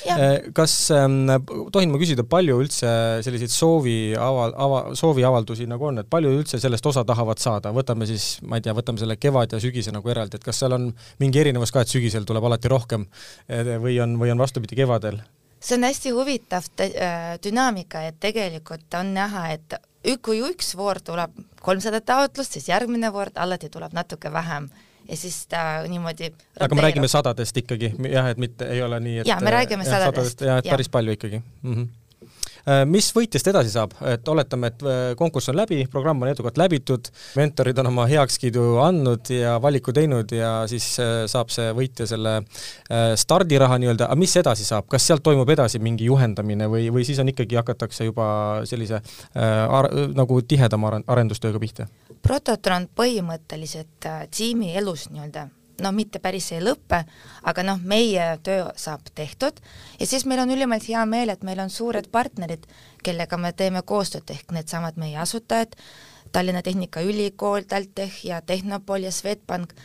Äh, 0.08 0.24
kas 0.56 0.74
ähm,, 0.96 1.28
tohin 1.74 1.92
ma 1.92 2.00
küsida, 2.00 2.24
palju 2.28 2.58
üldse 2.64 2.90
selliseid 3.26 3.52
soovi 3.52 3.98
ava-, 4.16 4.50
ava-, 4.66 4.84
sooviavaldusi 4.98 5.68
nagu 5.68 5.90
on, 5.90 6.00
et 6.02 6.10
palju 6.10 6.32
üldse 6.38 6.60
sellest 6.62 6.88
osa 6.88 7.04
tahavad 7.08 7.42
saada, 7.42 7.74
võtame 7.76 8.08
siis, 8.08 8.36
ma 8.48 8.60
ei 8.60 8.64
tea, 8.64 8.74
võtame 8.76 9.02
selle 9.02 9.18
kevad 9.20 9.52
ja 9.52 9.62
sügise 9.62 9.94
nagu 9.94 10.12
eraldi, 10.12 10.40
et 10.40 10.46
kas 10.46 10.64
seal 10.64 10.76
on 10.78 10.90
mingi 11.22 11.44
erinevus 11.44 11.74
ka, 11.74 11.84
et 11.84 11.92
sügisel 11.92 12.28
tuleb 12.28 12.48
alati 12.48 12.72
rohkem 12.72 13.08
või 13.84 14.00
on, 14.02 14.16
või 14.20 14.32
on 14.32 14.40
vastupidi 14.40 14.78
kevadel? 14.78 15.20
See 15.66 15.76
on 15.78 15.86
hästi 15.88 16.14
huvitav 16.14 16.68
äh, 16.80 17.36
dünaamika, 17.42 18.04
et 18.06 18.18
tegelikult 18.22 18.94
on 18.98 19.14
näha, 19.16 19.48
et 19.56 19.78
kui 20.22 20.38
üks 20.46 20.76
voor 20.78 21.00
tuleb 21.02 21.34
kolmsada 21.66 22.00
taotlust, 22.00 22.54
siis 22.54 22.68
järgmine 22.70 23.10
voor 23.12 23.32
alati 23.34 23.70
tuleb 23.72 23.96
natuke 23.96 24.30
vähem 24.32 24.68
ja 25.08 25.16
siis 25.18 25.46
ta 25.50 25.82
niimoodi 25.88 26.30
aga 26.60 26.74
me 26.74 26.86
räägime 26.86 27.08
sadadest 27.10 27.56
ikkagi, 27.62 27.92
jah, 28.10 28.30
et 28.30 28.38
mitte 28.42 28.66
ei 28.70 28.82
ole 28.82 29.00
nii, 29.00 29.20
et 29.22 29.30
jaa, 29.30 29.40
me 29.42 29.54
räägime 29.54 29.86
jah, 29.86 30.06
sadadest. 30.06 30.42
jah, 30.46 30.58
et 30.62 30.70
ja. 30.70 30.74
päris 30.74 30.90
palju 30.90 31.18
ikkagi 31.18 31.42
mm. 31.62 31.74
-hmm 31.74 31.86
Äh, 31.86 32.05
mis 32.90 33.08
võitjast 33.14 33.46
edasi 33.50 33.70
saab, 33.70 33.94
et 34.10 34.28
oletame, 34.28 34.70
et 34.72 34.82
äh, 34.82 35.02
konkurss 35.18 35.52
on 35.52 35.58
läbi, 35.58 35.78
programm 35.90 36.24
on 36.24 36.30
edukalt 36.32 36.58
läbitud, 36.58 37.10
mentorid 37.38 37.78
on 37.82 37.90
oma 37.92 38.06
heakskiidu 38.10 38.64
andnud 38.82 39.30
ja 39.30 39.56
valiku 39.62 39.94
teinud 39.96 40.32
ja 40.34 40.52
siis 40.70 40.88
äh, 41.02 41.24
saab 41.30 41.52
see 41.54 41.70
võitja 41.76 42.08
selle 42.10 42.38
stardiraha 43.18 43.78
nii-öelda, 43.80 44.08
aga 44.10 44.18
mis 44.18 44.34
edasi 44.38 44.66
saab, 44.66 44.86
kas 44.90 45.06
sealt 45.06 45.24
toimub 45.26 45.50
edasi 45.52 45.80
mingi 45.82 46.08
juhendamine 46.08 46.68
või, 46.70 46.88
või 46.94 47.06
siis 47.06 47.20
on 47.22 47.30
ikkagi, 47.32 47.58
hakatakse 47.58 48.06
juba 48.08 48.28
sellise 48.68 49.00
ar-, 49.34 49.90
nagu 50.16 50.40
tihedama 50.42 51.00
arendustööga 51.06 51.60
pihta? 51.62 51.88
Prototron 52.22 52.88
põhimõtteliselt 52.96 54.10
tiimi 54.34 54.74
elus 54.78 55.08
nii-öelda 55.12 55.48
noh, 55.82 55.92
mitte 55.94 56.20
päris 56.22 56.50
ei 56.54 56.62
lõpe, 56.64 57.02
aga 57.46 57.64
noh, 57.66 57.80
meie 57.82 58.28
töö 58.46 58.70
saab 58.78 59.08
tehtud. 59.14 59.60
Ja 60.00 60.06
siis 60.06 60.26
meil 60.26 60.42
on 60.42 60.52
ülimalt 60.54 60.88
hea 60.88 61.04
meel, 61.08 61.32
et 61.32 61.44
meil 61.46 61.60
on 61.62 61.72
suured 61.72 62.08
partnerid, 62.12 62.66
kellega 63.04 63.38
me 63.40 63.52
teeme 63.52 63.82
koostööd, 63.86 64.30
ehk 64.30 64.54
needsamad 64.56 65.00
meie 65.00 65.18
asutajad, 65.22 65.76
Tallinna 66.32 66.62
Tehnikaülikool, 66.62 67.68
TalTech 67.68 68.24
ja 68.26 68.40
Tehnopol 68.42 69.06
ja 69.06 69.12
Swedbank, 69.14 69.76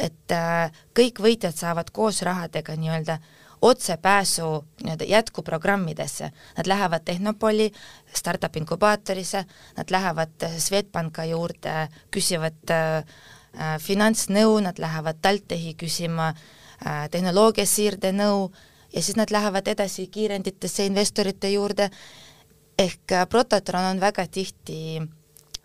et 0.00 0.34
äh, 0.34 0.72
kõik 0.96 1.20
võitjad 1.22 1.56
saavad 1.56 1.92
koos 1.94 2.22
rahadega 2.26 2.74
nii-öelda 2.76 3.20
otsepääsu 3.62 4.64
nii-öelda 4.82 5.04
jätkuprogrammidesse, 5.04 6.30
nad 6.56 6.66
lähevad 6.66 7.04
Tehnopoli 7.04 7.70
startup 8.14 8.56
inkubaatorisse, 8.56 9.44
nad 9.76 9.90
lähevad 9.90 10.48
Swedbanka 10.58 11.24
juurde, 11.28 11.88
küsivad 12.10 12.72
äh, 12.72 13.04
finantsnõu, 13.82 14.58
nad 14.62 14.78
lähevad 14.78 15.20
TalTechi 15.22 15.74
küsima 15.78 16.30
äh, 16.30 17.06
tehnoloogiasiirde 17.10 18.12
nõu 18.12 18.50
ja 18.94 19.02
siis 19.02 19.16
nad 19.18 19.30
lähevad 19.30 19.68
edasi 19.68 20.06
kiirenditesse 20.06 20.86
investorite 20.86 21.50
juurde, 21.50 21.90
ehk 22.78 23.12
äh, 23.12 23.26
Prototron 23.28 23.90
on 23.92 24.00
väga 24.00 24.26
tihti 24.26 25.00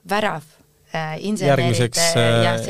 värav 0.10 0.44
järgmiseks, 0.96 2.00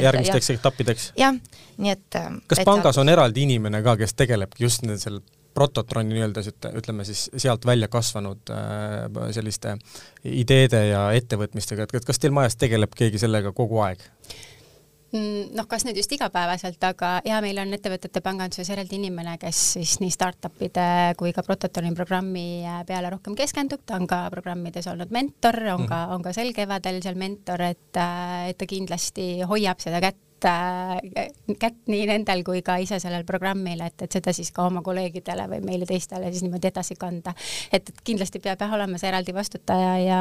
järgmisteks 0.01 0.49
etappideks? 0.49 1.11
jah, 1.19 1.35
nii 1.77 1.91
et 1.91 2.19
kas 2.47 2.63
pangas 2.65 2.97
on 2.97 3.09
eraldi 3.09 3.43
inimene 3.45 3.83
ka, 3.85 3.97
kes 3.99 4.15
tegelebki 4.17 4.65
just 4.65 4.87
selle 4.97 5.21
prototroni 5.55 6.13
nii-öelda 6.13 6.43
ütleme 6.75 7.05
siis 7.07 7.29
sealt 7.37 7.65
välja 7.65 7.87
kasvanud 7.87 8.51
äh, 8.51 9.29
selliste 9.31 9.77
ideede 10.23 10.81
ja 10.89 11.05
ettevõtmistega, 11.15 11.87
et 11.87 12.07
kas 12.07 12.19
teil 12.19 12.35
majas 12.35 12.59
tegeleb 12.59 12.95
keegi 12.97 13.21
sellega 13.21 13.53
kogu 13.55 13.79
aeg? 13.85 14.03
Mm, 15.15 15.53
noh, 15.55 15.67
kas 15.71 15.85
nüüd 15.87 15.95
just 15.95 16.11
igapäevaselt, 16.11 16.81
aga 16.83 17.09
ja 17.23 17.37
meil 17.43 17.59
on 17.61 17.71
ettevõtete 17.77 18.19
panganduses 18.25 18.67
eraldi 18.73 18.97
inimene, 18.97 19.37
kes 19.39 19.61
siis 19.77 19.93
nii 20.01 20.11
startup'ide 20.11 20.87
kui 21.19 21.31
ka 21.35 21.43
Prototooni 21.45 21.93
programmi 21.95 22.65
peale 22.89 23.13
rohkem 23.13 23.37
keskendub, 23.37 23.85
ta 23.87 23.95
on 23.99 24.09
ka 24.11 24.25
programmides 24.33 24.89
olnud 24.91 25.13
mentor, 25.15 25.61
on 25.61 25.85
mm 25.85 25.85
-hmm. 25.85 25.89
ka, 25.93 26.15
on 26.15 26.25
ka 26.25 26.33
sel 26.33 26.51
kevadel 26.53 27.01
seal 27.03 27.15
mentor, 27.15 27.61
et, 27.61 28.01
et 28.49 28.57
ta 28.57 28.65
kindlasti 28.67 29.43
hoiab 29.47 29.79
seda 29.79 30.01
kätt 30.03 30.19
kätt 31.59 31.87
nii 31.87 32.05
nendel 32.05 32.43
kui 32.43 32.61
ka 32.61 32.75
ise 32.77 32.99
sellel 32.99 33.23
programmil, 33.25 33.81
et, 33.81 34.01
et 34.01 34.11
seda 34.11 34.33
siis 34.33 34.51
ka 34.51 34.65
oma 34.67 34.81
kolleegidele 34.85 35.47
või 35.47 35.61
meile 35.63 35.85
teistele 35.85 36.31
siis 36.31 36.43
niimoodi 36.43 36.67
edasi 36.67 36.95
kanda. 36.95 37.33
et, 37.71 37.89
et 37.89 38.01
kindlasti 38.03 38.39
peab 38.39 38.59
jah 38.61 38.73
olema 38.73 38.97
see 38.97 39.09
eraldi 39.09 39.33
vastutaja 39.33 39.97
ja 40.03 40.19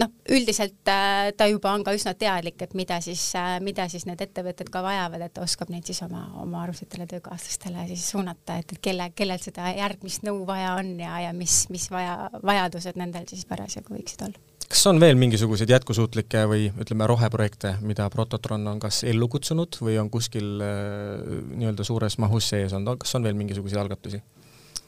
noh, 0.00 0.12
üldiselt 0.32 0.88
äh, 0.88 1.30
ta 1.36 1.46
juba 1.50 1.72
on 1.76 1.84
ka 1.84 1.94
üsna 1.96 2.14
teadlik, 2.18 2.60
et 2.64 2.76
mida 2.78 2.98
siis 3.04 3.24
äh,, 3.38 3.56
mida 3.64 3.88
siis 3.92 4.06
need 4.08 4.20
ettevõtted 4.24 4.70
ka 4.72 4.82
vajavad, 4.84 5.26
et 5.26 5.34
ta 5.36 5.44
oskab 5.44 5.72
neid 5.72 5.88
siis 5.88 6.00
oma, 6.06 6.24
oma 6.42 6.62
armsatele 6.64 7.06
töökaaslastele 7.10 7.84
siis 7.90 8.06
suunata, 8.14 8.58
et, 8.62 8.72
et 8.72 8.82
kelle, 8.84 9.10
kellel 9.16 9.42
seda 9.42 9.72
järgmist 9.76 10.24
nõu 10.26 10.46
vaja 10.48 10.76
on 10.80 10.94
ja, 11.00 11.18
ja 11.26 11.34
mis, 11.36 11.66
mis 11.72 11.88
vaja, 11.92 12.30
vajadused 12.42 12.98
nendel 13.00 13.28
siis 13.28 13.44
parasjagu 13.48 13.94
võiksid 13.96 14.26
olla 14.28 14.48
kas 14.72 14.86
on 14.88 14.96
veel 15.02 15.18
mingisuguseid 15.20 15.68
jätkusuutlikke 15.68 16.46
või 16.48 16.70
ütleme, 16.80 17.04
roheprojekte, 17.10 17.74
mida 17.84 18.06
Prototron 18.10 18.64
on 18.70 18.78
kas 18.80 19.02
ellu 19.04 19.28
kutsunud 19.28 19.76
või 19.84 19.98
on 20.00 20.08
kuskil 20.12 20.62
äh, 20.64 21.26
nii-öelda 21.58 21.84
suures 21.84 22.16
mahus 22.22 22.48
sees 22.54 22.72
olnud, 22.78 23.02
kas 23.02 23.12
on 23.18 23.28
veel 23.28 23.36
mingisuguseid 23.36 23.82
algatusi? 23.84 24.22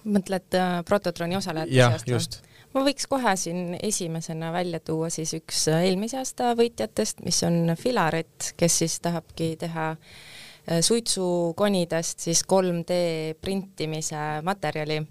mõtled 0.04 0.56
Prototroni 0.84 1.36
osalejate 1.36 1.92
seast? 1.92 2.08
just 2.08 2.42
ma 2.74 2.84
võiks 2.86 3.06
kohe 3.10 3.34
siin 3.38 3.76
esimesena 3.82 4.52
välja 4.54 4.80
tuua 4.80 5.10
siis 5.14 5.34
üks 5.38 5.66
eelmise 5.72 6.18
aasta 6.20 6.52
võitjatest, 6.58 7.22
mis 7.26 7.42
on 7.46 7.74
Filaret, 7.78 8.52
kes 8.58 8.78
siis 8.82 8.98
tahabki 9.04 9.54
teha 9.60 9.90
äh, 9.94 10.80
suitsukonidest 10.80 12.26
siis 12.28 12.44
3D 12.50 12.98
printimise 13.40 14.24
materjali 14.42 15.02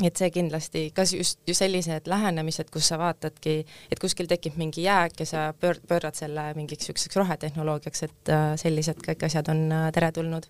et 0.00 0.16
see 0.16 0.30
kindlasti, 0.32 0.82
kas 0.96 1.12
just 1.12 1.40
ju 1.46 1.54
sellised 1.56 2.08
lähenemised, 2.08 2.70
kus 2.72 2.88
sa 2.88 2.98
vaatadki, 3.00 3.58
et 3.92 4.00
kuskil 4.00 4.28
tekib 4.30 4.56
mingi 4.60 4.86
jääk 4.86 5.20
ja 5.20 5.26
sa 5.28 5.42
pöör-, 5.52 5.80
pöörad 5.88 6.16
selle 6.16 6.48
mingiks 6.56 6.86
niisuguseks 6.86 7.18
rohetehnoloogiaks, 7.20 8.04
et 8.08 8.32
äh, 8.32 8.44
sellised 8.60 9.02
kõik 9.04 9.26
asjad 9.28 9.50
on 9.52 9.66
äh, 9.72 9.88
teretulnud 9.92 10.48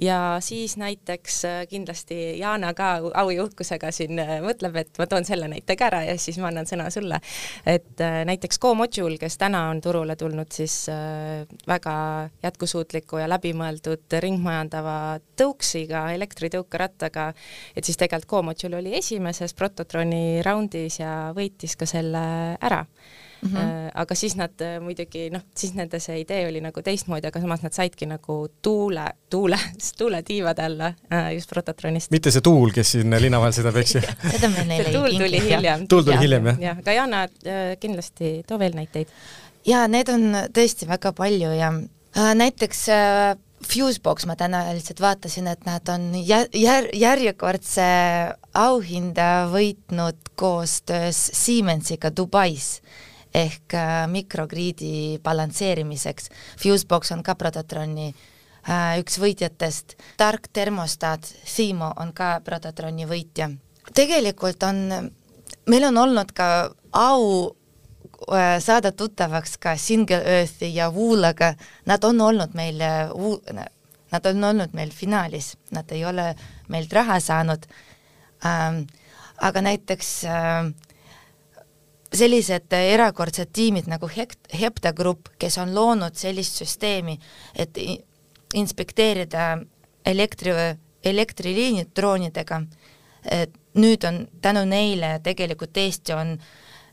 ja 0.00 0.38
siis 0.44 0.76
näiteks 0.80 1.40
äh, 1.48 1.56
kindlasti 1.70 2.38
Jana 2.38 2.70
ka 2.78 2.92
au 3.10 3.32
ja 3.34 3.44
uhkusega 3.44 3.90
siin 3.94 4.22
mõtleb, 4.44 4.78
et 4.84 5.02
ma 5.02 5.08
toon 5.10 5.26
selle 5.26 5.50
näite 5.50 5.76
ka 5.76 5.90
ära 5.90 6.04
ja 6.06 6.14
siis 6.18 6.38
ma 6.38 6.50
annan 6.52 6.68
sõna 6.70 6.86
sulle. 6.94 7.18
et 7.66 7.98
näiteks 8.24 8.58
GoModule, 8.62 9.18
kes 9.18 9.38
täna 9.38 9.66
on 9.70 9.80
turule 9.80 10.16
tulnud 10.16 10.52
siis 10.52 10.86
väga 11.66 11.94
jätkusuutliku 12.42 13.18
ja 13.18 13.28
läbimõeldud 13.28 14.18
ringmajandava 14.22 15.18
tõuksiga, 15.38 16.06
elektritõukerattaga, 16.14 17.32
et 17.76 17.84
siis 17.84 17.98
tegelikult 17.98 18.30
GoModule 18.30 18.59
oli 18.68 18.94
esimeses 18.98 19.54
Prototroni 19.54 20.42
raundis 20.42 21.00
ja 21.00 21.32
võitis 21.36 21.76
ka 21.76 21.86
selle 21.88 22.22
ära 22.60 22.84
mm. 23.42 23.56
-hmm. 23.56 23.90
aga 23.94 24.14
siis 24.14 24.36
nad 24.36 24.60
äh, 24.60 24.80
muidugi 24.82 25.30
noh, 25.30 25.42
siis 25.56 25.74
nende 25.74 26.00
see 26.00 26.20
idee 26.20 26.46
oli 26.48 26.60
nagu 26.60 26.82
teistmoodi, 26.82 27.26
aga 27.26 27.40
samas 27.40 27.62
nad 27.62 27.72
saidki 27.72 28.06
nagu 28.06 28.36
tuule, 28.62 29.06
tuule, 29.30 29.58
tuuletiivade 29.98 30.62
alla 30.62 30.92
äh, 31.12 31.34
just 31.34 31.50
Prototronist. 31.50 32.10
mitte 32.10 32.30
see 32.30 32.40
tuul, 32.40 32.72
kes 32.74 32.92
siin 32.96 33.16
linna 33.20 33.40
vahel 33.40 33.56
sõidab, 33.56 33.76
eks 33.80 33.94
ju 33.94 34.02
ei 34.78 34.92
tuul 34.92 35.18
tuli 35.18 35.44
hiljem. 35.48 35.86
tuul 35.88 36.02
tuli 36.02 36.18
hiljem, 36.20 36.46
jah? 36.52 36.60
jah, 36.60 36.82
aga 36.84 36.92
Jana, 36.92 37.26
kindlasti 37.80 38.42
too 38.46 38.58
veel 38.58 38.76
näiteid. 38.76 39.08
jaa, 39.66 39.86
need 39.88 40.08
on 40.08 40.34
tõesti 40.54 40.88
väga 40.88 41.12
palju 41.12 41.54
ja 41.56 41.72
näiteks 42.34 42.86
Fusebox 43.60 44.24
ma 44.26 44.36
täna 44.40 44.62
lihtsalt 44.72 45.02
vaatasin, 45.04 45.50
et 45.50 45.66
nad 45.68 45.88
on 45.92 46.10
jär-, 46.16 46.48
jär-, 46.56 46.88
järjekordse 46.96 47.84
auhinda 48.56 49.50
võitnud 49.52 50.32
koostöös 50.40 51.20
Siemensiga 51.36 52.10
Dubais 52.16 52.78
ehk 53.34 53.74
äh, 53.78 54.08
mikrokriidi 54.10 55.20
balansseerimiseks. 55.22 56.30
Fusebox 56.58 57.12
on 57.12 57.22
ka 57.22 57.36
Prototroni 57.38 58.08
äh, 58.10 58.98
üks 59.02 59.20
võitjatest, 59.22 59.94
tark 60.18 60.48
termostaat 60.52 61.28
Simo 61.44 61.92
on 62.00 62.14
ka 62.16 62.38
Prototroni 62.44 63.06
võitja. 63.06 63.50
tegelikult 63.94 64.62
on, 64.62 65.10
meil 65.68 65.84
on 65.84 65.98
olnud 65.98 66.32
ka 66.32 66.70
au 66.92 67.54
saada 68.60 68.92
tuttavaks 68.92 69.56
ka 69.58 69.76
Single 69.76 70.22
Earthi 70.24 70.74
ja 70.74 70.90
Woolaga, 70.92 71.54
nad 71.86 72.04
on 72.04 72.20
olnud 72.20 72.54
meil, 72.54 72.82
nad 74.12 74.26
on 74.26 74.44
olnud 74.44 74.74
meil 74.76 74.90
finaalis, 74.92 75.54
nad 75.70 75.90
ei 75.92 76.04
ole 76.04 76.34
meilt 76.68 76.92
raha 76.92 77.20
saanud. 77.20 77.66
Ähm,, 78.46 78.84
aga 79.40 79.60
näiteks 79.64 80.08
äh, 80.28 80.68
sellised 82.14 82.72
erakordsed 82.72 83.52
tiimid 83.52 83.88
nagu 83.90 84.08
Hekt-, 84.08 84.50
Hepta 84.60 84.92
Grupp, 84.92 85.32
kes 85.38 85.58
on 85.58 85.74
loonud 85.74 86.16
sellist 86.18 86.60
süsteemi, 86.60 87.16
et 87.54 87.78
inspekteerida 88.54 89.52
elektri, 90.06 90.54
elektriliinid 91.04 91.92
droonidega, 91.96 92.62
et 93.30 93.54
nüüd 93.78 94.04
on 94.08 94.24
tänu 94.42 94.64
neile 94.66 95.18
tegelikult 95.22 95.76
Eesti 95.78 96.16
on 96.16 96.34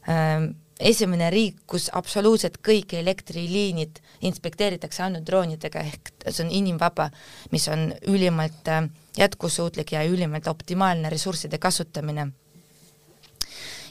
äh, 0.07 0.47
esimene 0.79 1.29
riik, 1.33 1.61
kus 1.69 1.89
absoluutselt 1.93 2.59
kõik 2.65 2.93
elektriliinid 2.99 3.99
inspekteeritakse 4.27 5.03
ainult 5.03 5.25
droonidega, 5.27 5.81
ehk 5.81 6.11
see 6.27 6.43
on 6.45 6.51
inimvaba, 6.53 7.09
mis 7.51 7.67
on 7.73 7.89
ülimalt 8.07 8.69
äh, 8.71 8.85
jätkusuutlik 9.17 9.95
ja 9.95 10.03
ülimalt 10.05 10.47
optimaalne 10.47 11.09
ressursside 11.09 11.57
kasutamine. 11.57 12.27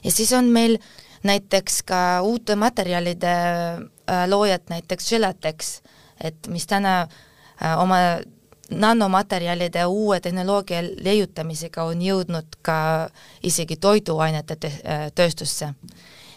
ja 0.04 0.10
siis 0.10 0.32
on 0.32 0.44
meil 0.44 0.78
näiteks 1.22 1.82
ka 1.82 2.22
uute 2.22 2.56
materjalide 2.56 3.34
äh, 3.34 4.28
loojad, 4.28 4.68
näiteks 4.68 5.10
Gelatex, 5.10 5.80
et 6.20 6.46
mis 6.46 6.66
täna 6.66 7.00
äh, 7.02 7.78
oma 7.82 7.96
nanomaterjalide 8.70 9.84
uue 9.86 10.20
tehnoloogia 10.20 10.80
leiutamisega 10.82 11.84
on 11.84 12.02
jõudnud 12.02 12.58
ka 12.62 13.08
isegi 13.42 13.76
toiduainete 13.76 14.56
tööstusse. 15.14 15.68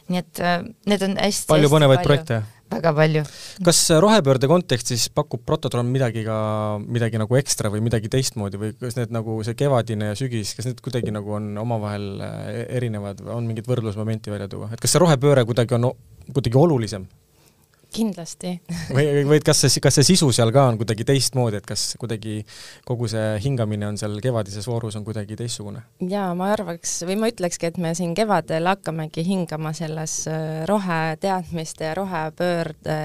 Nii 0.09 0.21
et 0.21 0.41
need 0.89 1.03
on 1.05 1.19
hästi 1.19 1.51
palju 1.51 1.69
põnevaid 1.71 2.05
projekte. 2.05 2.41
Väga 2.69 2.91
palju. 2.93 3.23
kas 3.65 3.79
rohepöörde 4.03 4.47
kontekstis 4.49 5.07
pakub 5.09 5.41
Prototron 5.45 5.87
midagi 5.89 6.21
ka, 6.25 6.37
midagi 6.85 7.17
nagu 7.17 7.37
ekstra 7.39 7.71
või 7.73 7.81
midagi 7.81 8.11
teistmoodi 8.13 8.61
või 8.61 8.75
kas 8.77 8.99
need 8.99 9.13
nagu 9.15 9.39
see 9.45 9.57
kevadine 9.57 10.11
ja 10.11 10.19
sügis, 10.19 10.53
kas 10.57 10.69
need 10.69 10.83
kuidagi 10.85 11.13
nagu 11.15 11.33
on 11.39 11.49
omavahel 11.57 12.21
e-, 12.21 12.67
erinevad 12.77 13.23
või 13.25 13.33
on 13.39 13.49
mingit 13.49 13.69
võrdlusmomenti 13.69 14.33
välja 14.33 14.49
tuua, 14.51 14.69
et 14.73 14.83
kas 14.83 14.93
see 14.93 15.01
rohepööre 15.01 15.47
kuidagi 15.49 15.79
on 15.79 15.89
kuidagi 16.29 16.61
olulisem 16.61 17.09
kindlasti 17.93 18.55
või, 18.95 19.23
või 19.27 19.39
et 19.39 19.45
kas 19.47 19.63
see, 19.65 19.81
kas 19.83 19.99
see 19.99 20.07
sisu 20.11 20.31
seal 20.35 20.53
ka 20.55 20.67
on 20.71 20.79
kuidagi 20.81 21.05
teistmoodi, 21.07 21.59
et 21.61 21.67
kas 21.67 21.93
kuidagi 22.01 22.41
kogu 22.87 23.09
see 23.11 23.37
hingamine 23.43 23.89
on 23.89 23.99
seal 24.01 24.17
kevadises 24.23 24.67
voorus 24.69 24.97
on 24.99 25.05
kuidagi 25.07 25.37
teistsugune? 25.39 25.83
jaa, 26.09 26.31
ma 26.37 26.51
arvaks 26.55 26.99
või 27.09 27.19
ma 27.21 27.31
ütlekski, 27.31 27.71
et 27.71 27.79
me 27.81 27.93
siin 27.97 28.15
kevadel 28.17 28.69
hakkamegi 28.71 29.25
hingama 29.27 29.73
selles 29.77 30.21
äh, 30.31 30.63
roheteadmiste 30.69 31.89
ja 31.89 31.95
rohepöörde 31.99 32.99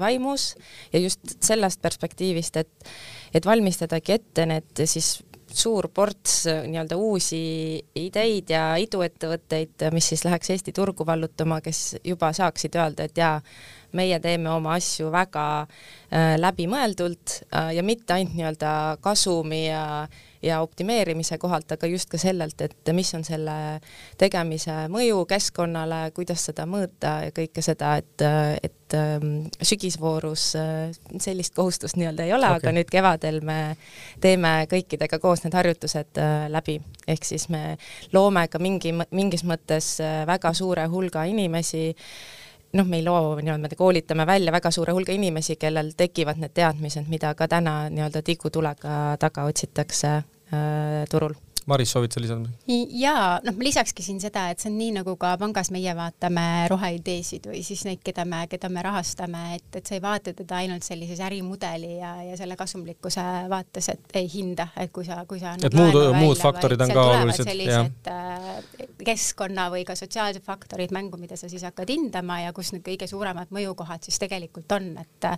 vaimus 0.00 0.52
ja 0.92 1.02
just 1.02 1.38
sellest 1.44 1.82
perspektiivist, 1.84 2.62
et 2.62 2.94
et 3.34 3.46
valmistadagi 3.46 4.14
ette 4.14 4.44
need 4.46 4.84
siis 4.86 5.16
suur 5.58 5.88
ports 5.94 6.44
äh, 6.50 6.64
nii-öelda 6.68 6.96
uusi 6.98 7.38
ideid 8.00 8.50
ja 8.52 8.74
iduettevõtteid, 8.80 9.86
mis 9.94 10.10
siis 10.12 10.24
läheks 10.26 10.52
Eesti 10.54 10.74
turgu 10.76 11.06
vallutama, 11.06 11.60
kes 11.64 11.96
juba 12.04 12.32
saaksid 12.36 12.76
öelda, 12.78 13.08
et 13.08 13.18
jaa, 13.20 13.38
meie 13.94 14.18
teeme 14.20 14.50
oma 14.50 14.74
asju 14.78 15.10
väga 15.14 15.46
äh, 15.62 16.34
läbimõeldult 16.40 17.38
äh, 17.54 17.74
ja 17.78 17.86
mitte 17.86 18.16
ainult 18.16 18.34
nii-öelda 18.38 18.74
kasumi 19.04 19.66
ja 19.68 19.84
ja 20.44 20.60
optimeerimise 20.60 21.38
kohalt, 21.38 21.72
aga 21.72 21.88
just 21.88 22.10
ka 22.12 22.18
sellelt, 22.20 22.60
et 22.60 22.92
mis 22.92 23.10
on 23.16 23.24
selle 23.24 23.56
tegemise 24.20 24.84
mõju 24.92 25.24
keskkonnale, 25.28 26.10
kuidas 26.16 26.44
seda 26.50 26.66
mõõta 26.68 27.16
ja 27.26 27.34
kõike 27.34 27.64
seda, 27.64 27.94
et, 28.00 28.24
et 28.62 28.96
ähm, 28.98 29.48
sügisvoorus 29.62 30.50
äh, 30.60 30.92
sellist 31.18 31.54
kohustust 31.56 31.98
nii-öelda 32.00 32.28
ei 32.28 32.34
ole 32.36 32.50
okay., 32.50 32.60
aga 32.60 32.74
nüüd 32.76 32.92
kevadel 32.92 33.40
me 33.46 33.58
teeme 34.20 34.54
kõikidega 34.70 35.18
koos 35.22 35.44
need 35.44 35.56
harjutused 35.56 36.20
äh, 36.20 36.46
läbi. 36.52 36.80
ehk 37.08 37.24
siis 37.24 37.48
me 37.48 37.76
loome 38.12 38.46
ka 38.48 38.60
mingi, 38.62 38.94
mingis 39.10 39.44
mõttes 39.48 39.96
äh, 40.04 40.22
väga 40.28 40.52
suure 40.54 40.86
hulga 40.92 41.24
inimesi, 41.30 41.94
noh, 42.74 42.86
me 42.86 43.00
ei 43.00 43.06
loo 43.06 43.38
nii-öelda, 43.40 43.70
me 43.70 43.78
koolitame 43.78 44.26
välja 44.26 44.52
väga 44.52 44.70
suure 44.74 44.92
hulga 44.92 45.12
inimesi, 45.16 45.56
kellel 45.56 45.94
tekivad 45.96 46.40
need 46.42 46.54
teadmised, 46.54 47.08
mida 47.08 47.34
ka 47.34 47.48
täna 47.48 47.84
nii-öelda 47.90 48.22
tikutulega 48.26 49.16
taga 49.20 49.48
otsitakse 49.48 50.22
turul 51.10 51.34
Maris, 51.66 51.90
soovid 51.94 52.12
sa 52.12 52.20
lisada? 52.20 52.50
jaa, 52.68 53.40
noh, 53.44 53.54
ma 53.56 53.64
lisakski 53.64 54.04
siin 54.04 54.18
seda, 54.20 54.48
et 54.52 54.60
see 54.60 54.68
on 54.68 54.76
nii, 54.76 54.90
nagu 54.98 55.14
ka 55.20 55.32
pangas 55.40 55.70
meie 55.72 55.94
vaatame 55.96 56.44
roheideesid 56.68 57.48
või 57.48 57.62
siis 57.64 57.86
neid, 57.88 58.02
keda 58.04 58.26
me, 58.28 58.42
keda 58.52 58.68
me 58.72 58.82
rahastame, 58.84 59.44
et, 59.56 59.68
et 59.80 59.88
sa 59.88 59.96
ei 59.96 60.02
vaata 60.04 60.34
teda 60.36 60.58
ainult 60.60 60.84
sellises 60.84 61.22
ärimudeli 61.24 61.94
ja, 62.02 62.10
ja 62.28 62.36
selle 62.36 62.58
kasumlikkuse 62.60 63.24
vaates, 63.48 63.88
et 63.94 64.18
ei 64.20 64.28
hinda, 64.28 64.68
et 64.80 64.92
kui 64.92 65.06
sa, 65.08 65.22
kui 65.28 65.40
sa 65.40 65.54
et 65.56 65.76
muud, 65.78 65.96
muud 66.18 66.40
faktorid 66.40 66.84
on 66.84 66.92
ka 66.92 67.06
olulised. 67.14 67.48
sellised 67.48 68.12
äh, 68.12 68.50
keskkonna 69.08 69.70
või 69.72 69.86
ka 69.88 69.96
sotsiaalsed 69.98 70.44
faktorid 70.44 70.92
mängu, 70.92 71.16
mida 71.20 71.38
sa 71.40 71.48
siis 71.48 71.64
hakkad 71.64 71.92
hindama 71.94 72.42
ja 72.44 72.52
kus 72.56 72.74
need 72.74 72.84
kõige 72.84 73.08
suuremad 73.08 73.52
mõjukohad 73.54 74.04
siis 74.04 74.20
tegelikult 74.20 74.76
on, 74.76 74.92
et 75.00 75.30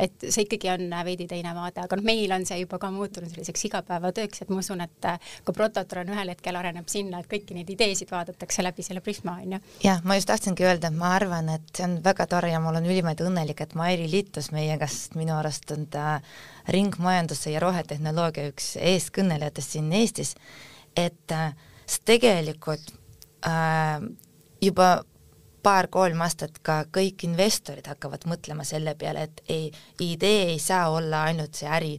et 0.00 0.28
see 0.30 0.46
ikkagi 0.46 0.70
on 0.72 0.88
veidi 1.04 1.28
teine 1.28 1.52
vaade, 1.56 1.84
aga 1.84 2.00
noh, 2.00 2.06
meil 2.06 2.32
on 2.32 2.48
see 2.48 2.62
juba 2.62 2.80
ka 2.80 2.88
muutunud 2.94 3.28
selliseks 3.28 3.68
igapäevatööks, 3.68 4.44
et 4.44 4.52
ma 4.52 4.62
usun, 4.64 4.80
et 4.84 5.12
ka 5.44 5.52
Prototron 5.74 6.10
ühel 6.14 6.30
hetkel 6.30 6.54
areneb 6.54 6.86
sinna, 6.90 7.18
et 7.18 7.26
kõiki 7.30 7.56
neid 7.56 7.70
ideesid 7.72 8.10
vaadatakse 8.12 8.62
läbi 8.62 8.84
selle 8.86 9.00
prisma, 9.02 9.38
on 9.42 9.56
ju. 9.56 9.58
jah, 9.82 10.02
ma 10.06 10.14
just 10.14 10.28
tahtsingi 10.30 10.66
öelda, 10.66 10.90
et 10.92 10.98
ma 10.98 11.14
arvan, 11.16 11.48
et 11.56 11.72
see 11.74 11.86
on 11.88 11.96
väga 12.04 12.28
tore 12.30 12.52
ja 12.52 12.60
ma 12.62 12.70
olen 12.70 12.86
ülimalt 12.86 13.22
õnnelik, 13.24 13.64
et 13.64 13.74
Mairi 13.78 14.06
liitus 14.10 14.52
meiega, 14.54 14.86
sest 14.86 15.16
minu 15.18 15.34
arust 15.34 15.72
on 15.74 15.88
ta 15.90 16.20
ringmajanduse 16.70 17.50
ja 17.50 17.62
rohetehnoloogia 17.64 18.52
üks 18.52 18.74
eestkõnelejatest 18.78 19.74
siin 19.74 19.90
Eestis, 19.98 20.36
et 20.94 21.34
äh, 21.34 21.50
tegelikult 22.06 22.94
äh, 23.50 23.98
juba 24.62 24.92
paar-kolm 25.64 26.22
aastat 26.22 26.62
ka 26.62 26.84
kõik 26.94 27.26
investorid 27.26 27.90
hakkavad 27.90 28.28
mõtlema 28.30 28.62
selle 28.68 28.94
peale, 29.00 29.26
et 29.26 29.42
ei, 29.50 29.68
idee 30.06 30.52
ei 30.52 30.62
saa 30.62 30.86
olla 30.94 31.26
ainult 31.32 31.58
see 31.58 31.66
äri, 31.66 31.94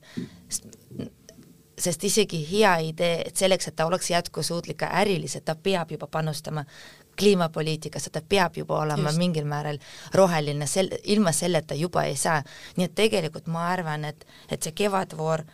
sest 1.78 2.04
isegi 2.04 2.40
hea 2.52 2.76
idee, 2.90 3.24
et 3.28 3.36
selleks, 3.36 3.68
et 3.68 3.76
ta 3.76 3.86
oleks 3.86 4.10
jätkusuutlik 4.10 4.78
ka 4.84 4.90
äriliselt, 5.02 5.46
ta 5.46 5.56
peab 5.56 5.92
juba 5.92 6.08
panustama 6.08 6.66
kliimapoliitikasse, 7.20 8.10
ta 8.10 8.22
peab 8.30 8.58
juba 8.58 8.80
olema 8.80 9.10
Just. 9.10 9.18
mingil 9.18 9.46
määral 9.46 9.80
roheline, 10.14 10.66
sel-, 10.66 10.92
ilma 11.04 11.32
selleta 11.32 11.76
juba 11.76 12.04
ei 12.04 12.16
saa. 12.16 12.44
nii 12.76 12.86
et 12.86 12.96
tegelikult 12.96 13.48
ma 13.48 13.70
arvan, 13.72 14.06
et, 14.06 14.28
et 14.52 14.64
see 14.64 14.76
kevadvoor 14.76 15.46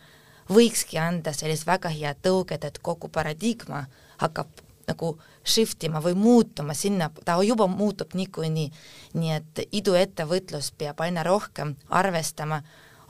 võikski 0.50 0.98
anda 0.98 1.32
sellist 1.32 1.66
väga 1.66 1.88
head 1.88 2.22
tõuget, 2.22 2.64
et 2.64 2.78
kogu 2.82 3.08
paradigma 3.08 3.86
hakkab 4.22 4.62
nagu 4.86 5.14
shift 5.46 5.84
ima 5.84 6.02
või 6.02 6.14
muutuma 6.18 6.74
sinna, 6.74 7.10
ta 7.24 7.38
juba 7.42 7.66
muutub 7.66 8.14
niikuinii. 8.14 8.70
nii 9.14 9.32
et 9.32 9.66
iduettevõtlus 9.72 10.72
peab 10.78 11.00
aina 11.00 11.22
rohkem 11.22 11.76
arvestama 11.88 12.62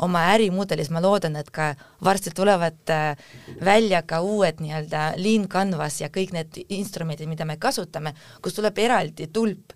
oma 0.03 0.25
ärimudelis, 0.33 0.91
ma 0.91 1.03
loodan, 1.03 1.37
et 1.39 1.51
ka 1.55 1.73
varsti 2.05 2.33
tulevad 2.35 2.91
äh, 2.91 3.17
välja 3.65 4.03
ka 4.07 4.21
uued 4.25 4.63
nii-öelda 4.63 5.13
lean 5.21 5.49
canvas 5.51 6.01
ja 6.03 6.11
kõik 6.13 6.35
need 6.35 6.63
instrumendid, 6.69 7.31
mida 7.31 7.47
me 7.49 7.59
kasutame, 7.63 8.15
kus 8.43 8.59
tuleb 8.59 8.79
eraldi 8.83 9.29
tulp, 9.33 9.75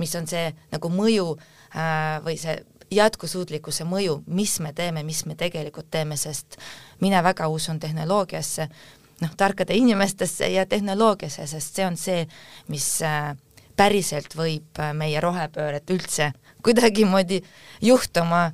mis 0.00 0.12
on 0.18 0.28
see 0.28 0.50
nagu 0.72 0.92
mõju 0.92 1.28
äh, 1.36 2.18
või 2.24 2.36
see 2.40 2.58
jätkusuutlikkuse 2.92 3.86
mõju, 3.88 4.18
mis 4.28 4.58
me 4.60 4.74
teeme, 4.76 5.04
mis 5.06 5.24
me 5.24 5.36
tegelikult 5.38 5.88
teeme, 5.90 6.18
sest 6.20 6.58
mina 7.00 7.22
väga 7.24 7.48
usun 7.48 7.80
tehnoloogiasse, 7.80 8.68
noh, 9.22 9.32
tarkade 9.40 9.76
inimestesse 9.78 10.50
ja 10.52 10.66
tehnoloogiasse, 10.68 11.46
sest 11.48 11.80
see 11.80 11.88
on 11.88 11.96
see, 11.96 12.26
mis 12.68 12.88
äh, 13.06 13.32
päriselt 13.76 14.36
võib 14.36 14.80
meie 14.98 15.20
rohepööret 15.24 15.88
üldse 15.90 16.34
kuidagimoodi 16.62 17.40
juhtuma 17.82 18.50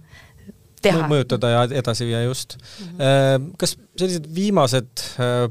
teha. 0.82 1.06
mõjutada 1.10 1.52
ja 1.52 1.62
edasi 1.82 2.06
viia, 2.08 2.22
just 2.26 2.56
mm. 2.58 2.98
-hmm. 2.98 3.48
Kas 3.58 3.76
sellised 3.96 4.28
viimased 4.34 5.04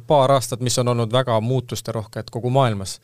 paar 0.08 0.32
aastat, 0.32 0.62
mis 0.64 0.78
on 0.78 0.88
olnud 0.88 1.12
väga 1.12 1.40
muutusterohked 1.42 2.32
kogu 2.32 2.50
maailmas, 2.50 3.00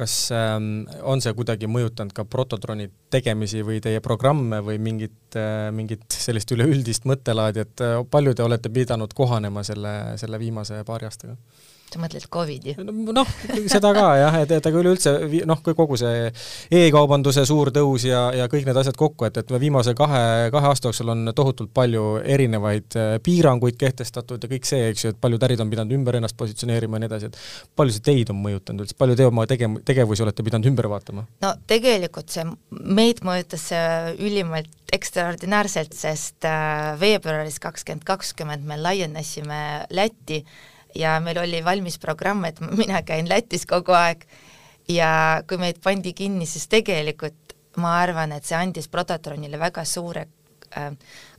kas 0.00 0.14
ähm, 0.32 0.86
on 1.02 1.20
see 1.22 1.32
kuidagi 1.36 1.68
mõjutanud 1.70 2.14
ka 2.16 2.24
Prototroni 2.28 2.88
tegemisi 3.12 3.62
või 3.66 3.80
teie 3.84 4.00
programme 4.04 4.62
või 4.64 4.78
mingit, 4.82 5.18
äh, 5.36 5.68
mingit 5.74 6.06
sellist 6.14 6.52
üleüldist 6.54 7.06
mõttelaadi, 7.10 7.64
et 7.66 7.84
äh, 7.84 7.98
palju 8.10 8.34
te 8.36 8.46
olete 8.46 8.72
pidanud 8.72 9.12
kohanema 9.16 9.64
selle, 9.66 9.94
selle 10.20 10.40
viimase 10.40 10.82
paari 10.88 11.10
aastaga? 11.10 11.36
Sa 11.94 12.00
mõtled 12.02 12.26
Covidi? 12.32 12.74
noh, 12.80 13.32
seda 13.70 13.92
ka 13.96 14.06
jah, 14.20 14.38
et, 14.42 14.54
et 14.56 14.68
aga 14.70 14.82
üleüldse 14.82 15.14
noh, 15.48 15.62
kogu 15.64 15.98
see 16.00 16.30
e-kaubanduse 16.80 17.44
suur 17.48 17.72
tõus 17.74 18.06
ja, 18.08 18.28
ja 18.36 18.48
kõik 18.50 18.68
need 18.68 18.80
asjad 18.80 18.98
kokku, 18.98 19.26
et, 19.28 19.40
et 19.42 19.52
viimase 19.60 19.94
kahe, 19.98 20.50
kahe 20.54 20.70
aasta 20.70 20.90
jooksul 20.90 21.12
on 21.14 21.32
tohutult 21.36 21.72
palju 21.74 22.06
erinevaid 22.24 22.98
äh, 22.98 23.12
piiranguid 23.24 23.78
kehtestatud 23.80 24.42
ja 24.42 24.50
kõik 24.50 24.68
see, 24.68 24.90
eks 24.92 25.06
ju, 25.06 25.14
et 25.14 25.20
paljud 25.20 25.46
ärid 25.48 25.62
on 25.64 25.72
pidanud 25.72 25.98
ümber 25.98 26.20
ennast 26.20 26.38
positsioneerima 26.40 26.98
ja 26.98 27.04
nii 27.04 27.10
edasi, 27.10 27.30
et 27.30 27.76
palju 27.78 27.96
see 27.96 28.06
teid 28.10 28.32
on 28.32 28.40
mõjutanud 28.42 28.86
üldse, 28.86 28.98
palju 29.00 29.18
te 29.18 29.28
oma 29.28 29.46
tege-, 29.50 29.70
tegevusi 29.86 30.26
olete 30.26 30.46
pidanud 30.46 30.70
ümber 30.72 30.90
vaatama? 30.92 31.26
no 31.44 31.54
tegelikult 31.70 32.32
see, 32.32 32.46
meid 32.70 33.24
mõjutas 33.26 33.70
see 33.72 34.16
ülimalt 34.20 34.70
ekstraordinaarselt, 34.94 35.94
sest 35.94 36.46
äh, 36.48 36.96
veebruaris 37.00 37.60
kakskümmend 37.62 38.04
kakskümmend 38.06 38.66
me 38.66 38.78
laienesime 38.80 39.60
Lätti 39.94 40.44
ja 40.94 41.18
meil 41.20 41.38
oli 41.38 41.64
valmis 41.64 41.98
programm, 41.98 42.44
et 42.44 42.60
mina 42.80 43.02
käin 43.06 43.28
Lätis 43.28 43.66
kogu 43.66 43.94
aeg 43.96 44.26
ja 44.88 45.42
kui 45.48 45.60
meid 45.60 45.80
pandi 45.84 46.12
kinni, 46.16 46.46
siis 46.46 46.68
tegelikult 46.70 47.56
ma 47.80 48.00
arvan, 48.00 48.32
et 48.34 48.46
see 48.46 48.58
andis 48.58 48.88
Prototronile 48.90 49.58
väga 49.60 49.84
suure 49.86 50.26
äh, 50.76 50.90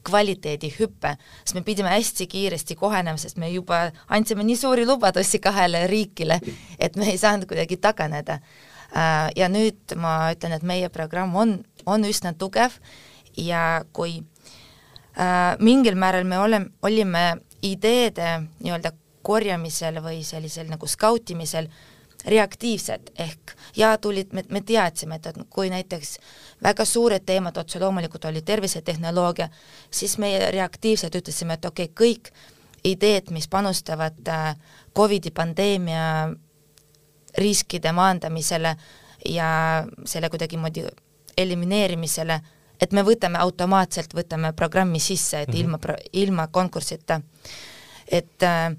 kvaliteedihüppe, 0.08 1.14
sest 1.44 1.58
me 1.58 1.64
pidime 1.68 1.92
hästi 1.92 2.28
kiiresti 2.32 2.78
kohanema, 2.80 3.20
sest 3.22 3.40
me 3.42 3.52
juba 3.52 3.84
andsime 4.08 4.46
nii 4.48 4.58
suuri 4.58 4.86
lubadusi 4.88 5.42
kahele 5.44 5.86
riigile, 5.92 6.40
et 6.80 6.96
me 6.96 7.10
ei 7.12 7.20
saanud 7.22 7.50
kuidagi 7.50 7.78
taganeda 7.78 8.40
äh,. 8.96 9.30
ja 9.36 9.52
nüüd 9.52 9.96
ma 10.00 10.32
ütlen, 10.34 10.56
et 10.56 10.64
meie 10.64 10.90
programm 10.90 11.36
on, 11.36 11.58
on 11.86 12.08
üsna 12.08 12.34
tugev 12.34 12.80
ja 13.38 13.84
kui 13.94 14.22
äh, 15.20 15.60
mingil 15.60 16.00
määral 16.00 16.28
me 16.28 16.40
oleme, 16.40 16.72
olime 16.82 17.26
ideede 17.62 18.42
nii-öelda 18.60 18.96
korjamisel 19.22 20.02
või 20.04 20.24
sellisel 20.24 20.70
nagu 20.70 20.88
skautimisel 20.88 21.68
reaktiivsed 22.26 23.12
ehk 23.20 23.56
ja 23.76 23.98
tulid, 23.98 24.34
me, 24.34 24.44
me 24.50 24.62
teadsime, 24.62 25.18
et, 25.18 25.26
et 25.26 25.38
kui 25.50 25.70
näiteks 25.74 26.18
väga 26.64 26.86
suured 26.86 27.26
teemad 27.26 27.58
otse 27.58 27.80
loomulikult 27.82 28.26
olid 28.30 28.46
tervisetehnoloogia, 28.46 29.50
siis 29.92 30.18
meie 30.22 30.52
reaktiivselt 30.52 31.16
ütlesime, 31.16 31.58
et 31.58 31.66
okei 31.66 31.90
okay,, 31.90 31.96
kõik 31.98 32.32
ideed, 32.84 33.32
mis 33.32 33.48
panustavad 33.48 34.28
äh, 34.28 34.56
Covidi 34.96 35.32
pandeemia 35.32 36.30
riskide 37.38 37.92
maandamisele 37.92 38.76
ja 39.30 39.50
selle 40.06 40.30
kuidagimoodi 40.30 40.86
elimineerimisele, 41.38 42.40
et 42.82 42.94
me 42.94 43.04
võtame 43.06 43.40
automaatselt, 43.40 44.14
võtame 44.18 44.54
programmi 44.58 45.00
sisse, 45.00 45.42
et 45.42 45.50
mm 45.50 45.54
-hmm. 45.54 45.60
ilma, 45.60 45.80
ilma 46.14 46.48
konkursita. 46.48 47.22
et 48.12 48.44
äh, 48.44 48.76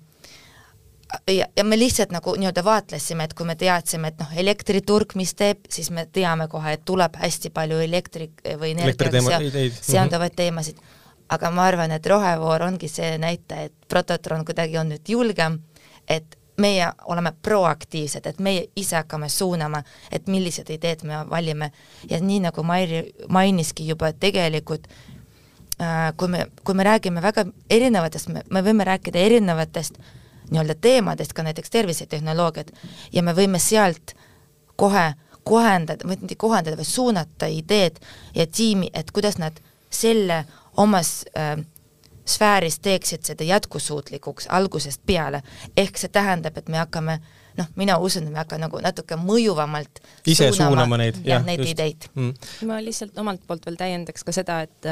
ja, 1.26 1.46
ja 1.56 1.64
me 1.64 1.78
lihtsalt 1.78 2.12
nagu 2.12 2.34
nii-öelda 2.36 2.64
vaatlesime, 2.64 3.24
et 3.24 3.34
kui 3.34 3.46
me 3.46 3.56
teadsime, 3.58 4.12
et 4.12 4.20
noh, 4.20 4.32
elektriturg, 4.44 5.14
mis 5.18 5.34
teeb, 5.38 5.64
siis 5.72 5.90
me 5.90 6.06
teame 6.12 6.48
kohe, 6.52 6.76
et 6.76 6.84
tuleb 6.88 7.16
hästi 7.20 7.52
palju 7.54 7.80
elektri 7.84 8.30
või 8.60 8.74
energiaga 8.76 9.22
seonduvaid 9.80 10.36
teemasid. 10.36 10.82
aga 11.32 11.50
ma 11.50 11.64
arvan, 11.64 11.90
et 11.90 12.06
rohevoor 12.06 12.62
ongi 12.66 12.88
see 12.92 13.16
näitaja, 13.18 13.70
et 13.70 13.88
Prototron 13.88 14.44
kuidagi 14.44 14.76
on 14.78 14.90
nüüd 14.92 15.08
julgem, 15.08 15.60
et 16.08 16.36
meie 16.60 16.90
oleme 17.08 17.32
proaktiivsed, 17.42 18.26
et 18.26 18.40
meie 18.40 18.66
ise 18.76 18.98
hakkame 18.98 19.28
suunama, 19.32 19.82
et 20.12 20.28
millised 20.28 20.68
ideed 20.70 21.06
me 21.08 21.22
valime 21.30 21.70
ja 22.10 22.20
nii 22.20 22.42
nagu 22.44 22.62
Mairi 22.62 23.14
mainiski 23.28 23.86
juba, 23.88 24.12
et 24.12 24.20
tegelikult 24.20 24.88
äh, 25.80 26.12
kui 26.16 26.28
me, 26.28 26.46
kui 26.64 26.74
me 26.74 26.84
räägime 26.84 27.22
väga 27.22 27.46
erinevatest, 27.70 28.28
me 28.28 28.62
võime 28.62 28.84
rääkida 28.84 29.18
erinevatest 29.18 29.96
äh, 29.98 30.18
nii-öelda 30.52 30.76
teemadest, 30.80 31.32
ka 31.32 31.44
näiteks 31.46 31.72
tervisetehnoloogiat, 31.72 32.72
ja 33.12 33.22
me 33.22 33.34
võime 33.36 33.60
sealt 33.62 34.14
kohe 34.76 35.12
kohendada, 35.44 36.06
või 36.06 36.20
mitte 36.20 36.38
kohendada, 36.38 36.76
vaid 36.78 36.86
suunata 36.86 37.48
ideed 37.50 37.98
ja 38.34 38.46
tiimi, 38.46 38.90
et 38.94 39.10
kuidas 39.10 39.40
nad 39.42 39.58
selle 39.90 40.44
omas 40.78 41.24
äh, 41.36 41.56
sfääris 42.26 42.78
teeksid 42.78 43.24
seda 43.26 43.44
jätkusuutlikuks 43.44 44.46
algusest 44.48 45.00
peale. 45.06 45.42
ehk 45.76 45.98
see 45.98 46.08
tähendab, 46.08 46.56
et 46.56 46.68
me 46.68 46.78
hakkame 46.78 47.18
noh, 47.58 47.66
mina 47.76 47.98
usun, 47.98 48.26
et 48.26 48.32
me 48.32 48.38
hakkame 48.38 48.64
nagu 48.64 48.80
natuke 48.82 49.16
mõjuvamalt 49.18 50.00
ise 50.26 50.52
suunama, 50.52 50.70
suunama 50.70 51.00
neid, 51.02 51.18
jah, 51.26 51.44
neid 51.44 51.60
just. 51.60 51.74
ideid 51.74 52.08
mm.. 52.14 52.32
ma 52.70 52.78
lihtsalt 52.84 53.18
omalt 53.18 53.42
poolt 53.46 53.66
veel 53.66 53.76
täiendaks 53.80 54.24
ka 54.24 54.34
seda, 54.34 54.60
et 54.68 54.90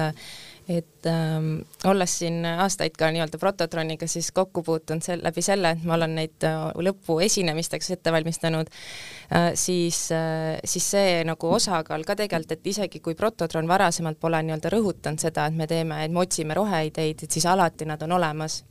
et 0.71 1.07
ähm, 1.11 1.63
olles 1.89 2.13
siin 2.21 2.45
aastaid 2.47 2.95
ka 2.99 3.09
nii-öelda 3.11 3.39
Prototroniga 3.43 4.07
siis 4.11 4.31
kokku 4.35 4.63
puutunud 4.63 5.03
sel-, 5.03 5.23
läbi 5.25 5.43
selle, 5.43 5.73
et 5.75 5.85
ma 5.89 5.97
olen 5.97 6.15
neid 6.21 6.47
äh, 6.47 6.59
lõpuesinemisteks 6.87 7.91
ette 7.97 8.13
valmistanud 8.15 8.71
äh,, 8.71 9.51
siis 9.59 10.05
äh,, 10.15 10.61
siis 10.65 10.87
see 10.95 11.21
nagu 11.27 11.51
osakaal 11.57 12.07
ka 12.07 12.17
tegelikult, 12.23 12.55
et 12.55 12.71
isegi 12.75 13.03
kui 13.03 13.19
Prototron 13.19 13.69
varasemalt 13.71 14.21
pole 14.23 14.43
nii-öelda 14.47 14.71
rõhutanud 14.77 15.23
seda, 15.23 15.49
et 15.51 15.59
me 15.59 15.67
teeme, 15.71 16.05
et 16.05 16.15
me 16.15 16.23
otsime 16.23 16.55
roheideid, 16.55 17.27
et 17.27 17.39
siis 17.39 17.49
alati 17.51 17.89
nad 17.89 18.03
on 18.07 18.19
olemas. 18.21 18.63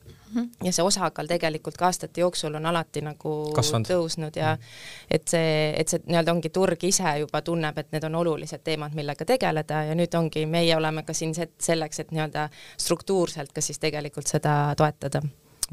Ja 0.64 0.72
see 0.74 0.86
osakaal 0.86 1.28
tegelikult 1.28 1.78
ka 1.78 1.86
aastate 1.90 2.22
jooksul 2.22 2.56
on 2.56 2.66
alati 2.66 3.02
nagu 3.06 3.34
Kasvanud. 3.56 3.88
tõusnud 3.90 4.36
ja 4.40 4.56
-hmm. 4.56 5.08
et 5.12 5.28
see, 5.28 5.74
et 5.78 5.88
see 5.88 6.02
nii-öelda 6.06 6.32
ongi 6.32 6.50
turg 6.50 6.84
ise 6.84 7.18
juba 7.20 7.42
tunneb, 7.42 7.78
et 7.78 7.92
need 7.92 8.04
on 8.04 8.16
olulised 8.16 8.64
teemad, 8.64 8.94
millega 8.96 9.26
tegeleda 9.26 9.84
ja 9.84 9.96
nüüd 9.96 10.16
ongi, 10.18 10.46
meie 10.46 10.76
oleme 10.76 11.04
ka 11.04 11.14
siin 11.14 11.34
selleks, 11.60 12.00
et 12.00 12.12
nii-öelda 12.12 12.50
struktuurselt 12.78 13.52
ka 13.54 13.62
siis 13.62 13.80
tegelikult 13.80 14.28
seda 14.28 14.74
toetada. 14.78 15.22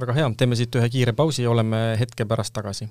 väga 0.00 0.12
hea, 0.12 0.32
teeme 0.36 0.56
siit 0.56 0.74
ühe 0.76 0.88
kiire 0.88 1.12
pausi 1.12 1.42
ja 1.42 1.50
oleme 1.50 1.96
hetke 1.98 2.24
pärast 2.24 2.52
tagasi 2.52 2.90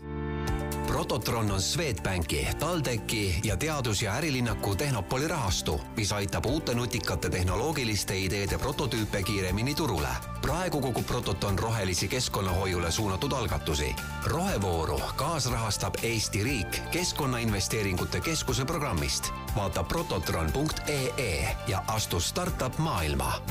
Prototron 1.06 1.52
on 1.52 1.62
Swedbanki, 1.62 2.48
TalTechi 2.60 3.39
ja 3.44 3.56
Teadus- 3.56 4.02
ja 4.02 4.13
Ärilinnaku 4.13 4.76
Tehnopoli 4.76 5.28
rahastu, 5.28 5.82
mis 5.98 6.12
aitab 6.12 6.46
uute 6.46 6.74
nutikate 6.74 7.30
tehnoloogiliste 7.30 8.20
ideede 8.20 8.58
prototüüpe 8.58 9.24
kiiremini 9.24 9.76
turule. 9.76 10.08
praegu 10.41 10.82
kogub 10.82 11.06
Prototon 11.06 11.60
rohelisi 11.60 12.08
keskkonnahoiule 12.08 12.91
suunatud 12.91 13.32
algatusi. 13.32 13.96
rohevooru 14.26 15.02
kaasrahastab 15.15 15.94
Eesti 16.04 16.44
riik 16.44 16.82
Keskkonnainvesteeringute 16.91 18.22
Keskuse 18.22 18.65
programmist. 18.65 19.30
vaata 19.56 19.84
prototron.ee 19.84 21.58
ja 21.68 21.84
astu 21.88 22.20
startup 22.20 22.78
maailma 22.78 23.41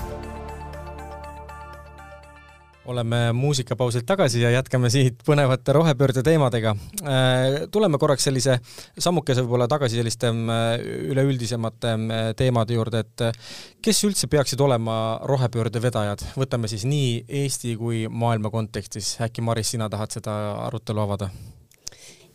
oleme 2.86 3.32
muusikapausilt 3.32 4.06
tagasi 4.06 4.40
ja 4.42 4.50
jätkame 4.50 4.90
siit 4.90 5.22
põnevate 5.26 5.72
rohepöörde 5.72 6.22
teemadega. 6.22 6.74
Äh, 7.02 7.64
tuleme 7.72 7.98
korraks 7.98 8.26
sellise 8.28 8.58
sammukese 8.98 9.44
võib-olla 9.44 9.68
tagasi 9.70 10.00
selliste 10.00 10.30
äh, 10.30 10.72
üleüldisemate 11.10 11.94
äh, 11.94 12.24
teemade 12.36 12.76
juurde, 12.76 13.04
et 13.04 13.26
kes 13.84 14.04
üldse 14.08 14.28
peaksid 14.30 14.60
olema 14.60 15.20
rohepöörde 15.24 15.82
vedajad, 15.82 16.26
võtame 16.36 16.70
siis 16.70 16.84
nii 16.88 17.24
Eesti 17.44 17.76
kui 17.80 18.04
maailma 18.10 18.52
kontekstis, 18.52 19.14
äkki 19.24 19.44
Maris, 19.44 19.74
sina 19.74 19.88
tahad 19.92 20.18
seda 20.20 20.36
arutelu 20.66 21.06
avada? 21.06 21.30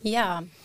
jaa 0.04 0.40
Mm, 0.40 0.59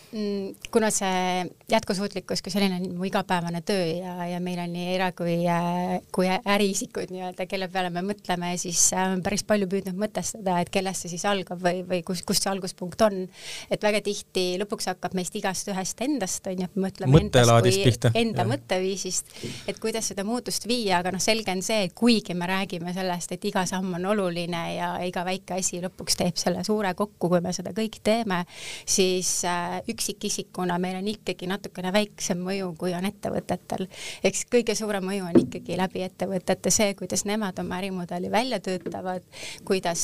kuna 0.72 0.90
see 0.94 1.46
jätkusuutlikkus 1.72 2.42
kui 2.46 2.52
selline 2.54 2.78
on 2.78 2.98
mu 2.98 3.08
igapäevane 3.08 3.62
töö 3.66 3.86
ja, 3.98 4.16
ja 4.30 4.40
meil 4.44 4.60
on 4.62 4.72
nii 4.74 4.94
era- 4.96 5.12
kui, 5.18 5.38
äh, 5.50 6.00
kui 6.16 6.28
äriisikud 6.30 7.12
nii-öelda, 7.14 7.48
kelle 7.50 7.68
peale 7.74 7.90
me 7.94 8.04
mõtleme, 8.06 8.54
siis 8.62 8.82
äh, 8.94 9.08
olen 9.08 9.24
päris 9.26 9.44
palju 9.48 9.68
püüdnud 9.72 9.98
mõtestada, 10.00 10.60
et 10.62 10.72
kellest 10.74 11.06
see 11.06 11.16
siis 11.16 11.26
algab 11.30 11.62
või, 11.64 11.82
või 11.88 12.02
kus, 12.06 12.22
kust 12.28 12.46
see 12.46 12.52
alguspunkt 12.52 13.02
on. 13.06 13.26
et 13.70 13.84
väga 13.84 14.02
tihti 14.06 14.46
lõpuks 14.62 14.90
hakkab 14.92 15.16
meist 15.18 15.36
igast 15.36 15.70
ühest 15.72 16.02
endast, 16.06 16.48
on 16.48 16.64
ju, 16.64 16.70
et 16.70 16.76
me 16.76 16.88
mõtleme 16.88 17.22
endast 17.26 17.54
kui 17.66 17.84
pihta. 17.90 18.12
enda 18.14 18.46
ja. 18.46 18.50
mõtteviisist, 18.52 19.36
et 19.68 19.80
kuidas 19.82 20.12
seda 20.12 20.24
muutust 20.28 20.68
viia, 20.70 21.00
aga 21.00 21.16
noh, 21.16 21.24
selge 21.24 21.52
on 21.52 21.64
see, 21.66 21.90
et 21.90 21.96
kuigi 21.98 22.38
me 22.38 22.50
räägime 22.50 22.94
sellest, 22.96 23.36
et 23.36 23.50
iga 23.52 23.66
samm 23.70 23.98
on 24.00 24.10
oluline 24.14 24.64
ja 24.76 24.94
iga 25.06 25.26
väike 25.28 25.60
asi 25.60 25.82
lõpuks 25.84 26.20
teeb 26.22 26.40
selle 26.40 26.64
suure 26.68 26.94
kokku, 26.94 27.30
kui 27.30 27.42
me 27.44 27.54
seda 27.56 27.74
kõik 27.76 28.00
teeme, 28.06 28.44
siis 28.86 29.38
äh, 29.50 29.80
üksikisikuna 29.96 30.78
meil 30.82 31.00
on 31.00 31.08
ikkagi 31.10 31.48
natukene 31.50 31.92
väiksem 31.96 32.42
mõju, 32.46 32.72
kui 32.80 32.94
on 32.98 33.08
ettevõtetel. 33.08 33.88
eks 34.24 34.46
kõige 34.52 34.76
suurem 34.78 35.06
mõju 35.06 35.28
on 35.30 35.40
ikkagi 35.40 35.78
läbi 35.80 36.04
ettevõtete 36.06 36.74
see, 36.74 36.94
kuidas 37.00 37.26
nemad 37.26 37.60
oma 37.64 37.80
ärimudeli 37.80 38.32
välja 38.32 38.60
töötavad, 38.64 39.24
kuidas, 39.66 40.04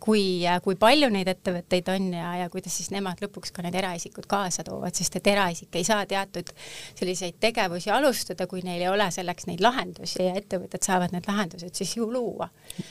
kui, 0.00 0.24
kui 0.64 0.78
palju 0.78 1.10
neid 1.12 1.30
ettevõtteid 1.32 1.90
on 1.94 2.12
ja, 2.16 2.34
ja 2.42 2.50
kuidas 2.52 2.76
siis 2.78 2.92
nemad 2.94 3.22
lõpuks 3.24 3.52
ka 3.54 3.64
need 3.66 3.76
eraisikud 3.78 4.28
kaasa 4.30 4.64
toovad, 4.66 4.94
sest 4.96 5.18
et 5.20 5.32
eraisik 5.34 5.74
ei 5.78 5.84
saa 5.88 6.06
teatud 6.06 6.54
selliseid 6.94 7.40
tegevusi 7.42 7.90
alustada, 7.90 8.46
kui 8.46 8.62
neil 8.66 8.82
ei 8.82 8.90
ole 8.90 9.10
selleks 9.14 9.48
neid 9.50 9.64
lahendusi 9.64 10.28
ja 10.28 10.36
ettevõtted 10.38 10.86
saavad 10.86 11.14
need 11.16 11.28
lahendused 11.28 11.74
siis 11.74 11.96
ju 11.96 12.08
luua. 12.12 12.48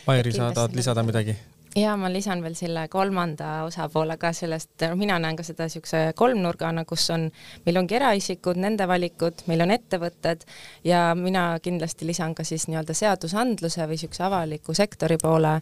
Mairi, 0.08 0.36
sa 0.36 0.52
tahad 0.56 0.76
lisada 0.76 1.04
midagi? 1.08 1.36
Ja 1.76 1.94
ma 1.96 2.10
lisan 2.12 2.42
veel 2.44 2.56
selle 2.58 2.84
kolmanda 2.92 3.64
osapoole 3.64 4.18
ka 4.20 4.32
sellest, 4.36 4.84
mina 5.00 5.18
näen 5.22 5.38
ka 5.40 5.44
seda 5.46 5.68
niisuguse 5.68 6.02
kolmnurgana, 6.20 6.84
kus 6.88 7.06
on, 7.16 7.28
meil 7.66 7.80
ongi 7.80 7.96
eraisikud, 7.96 8.60
nende 8.60 8.88
valikud, 8.90 9.46
meil 9.48 9.64
on 9.64 9.72
ettevõtted 9.72 10.44
ja 10.88 11.04
mina 11.16 11.46
kindlasti 11.64 12.08
lisan 12.10 12.36
ka 12.36 12.44
siis 12.48 12.68
nii-öelda 12.68 12.96
seadusandluse 12.98 13.86
või 13.86 13.96
niisuguse 13.96 14.26
avaliku 14.28 14.76
sektori 14.76 15.18
poole, 15.22 15.54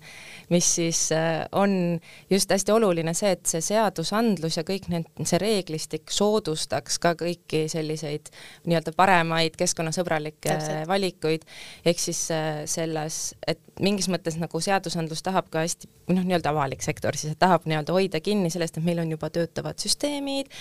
mis 0.49 0.71
siis 0.79 1.03
äh, 1.13 1.43
on 1.51 1.99
just 2.29 2.49
hästi 2.49 2.73
oluline 2.73 3.13
see, 3.17 3.35
et 3.37 3.45
see 3.49 3.61
seadusandlus 3.69 4.57
ja 4.57 4.65
kõik 4.65 4.89
need, 4.89 5.09
see 5.21 5.41
reeglistik 5.41 6.09
soodustaks 6.13 6.97
ka 7.03 7.13
kõiki 7.19 7.67
selliseid 7.69 8.33
nii-öelda 8.65 8.95
paremaid 8.97 9.59
keskkonnasõbralikke 9.61 10.49
Täpselt. 10.49 10.87
valikuid, 10.89 11.45
ehk 11.85 12.01
siis 12.01 12.25
äh, 12.33 12.63
selles, 12.69 13.21
et 13.45 13.61
mingis 13.79 14.09
mõttes 14.09 14.41
nagu 14.41 14.61
seadusandlus 14.63 15.21
tahab 15.23 15.53
ka 15.53 15.61
hästi 15.67 15.98
noh, 16.15 16.25
nii-öelda 16.25 16.53
avalik 16.53 16.83
sektor 16.85 17.17
siis, 17.19 17.35
et 17.35 17.41
tahab 17.41 17.67
nii-öelda 17.69 17.95
hoida 17.95 18.21
kinni 18.23 18.51
sellest, 18.53 18.77
et 18.79 18.85
meil 18.85 19.01
on 19.03 19.11
juba 19.13 19.29
töötavad 19.33 19.79
süsteemid, 19.81 20.51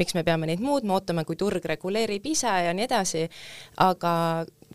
miks 0.00 0.16
me 0.16 0.24
peame 0.26 0.50
neid 0.50 0.62
muutma, 0.64 0.98
ootame, 0.98 1.24
kui 1.28 1.38
turg 1.40 1.64
reguleerib 1.64 2.26
ise 2.28 2.52
ja 2.68 2.74
nii 2.76 2.86
edasi, 2.88 3.26
aga 3.84 4.12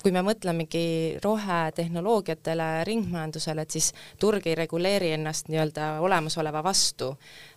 kui 0.01 0.11
me 0.11 0.23
mõtlemegi 0.25 1.19
rohetehnoloogiatele, 1.23 2.69
ringmajandusele, 2.87 3.61
et 3.61 3.75
siis 3.75 3.91
turg 4.19 4.47
ei 4.49 4.55
reguleeri 4.57 5.13
ennast 5.17 5.51
nii-öelda 5.51 5.99
olemasoleva 6.03 6.63
vastu. 6.65 7.11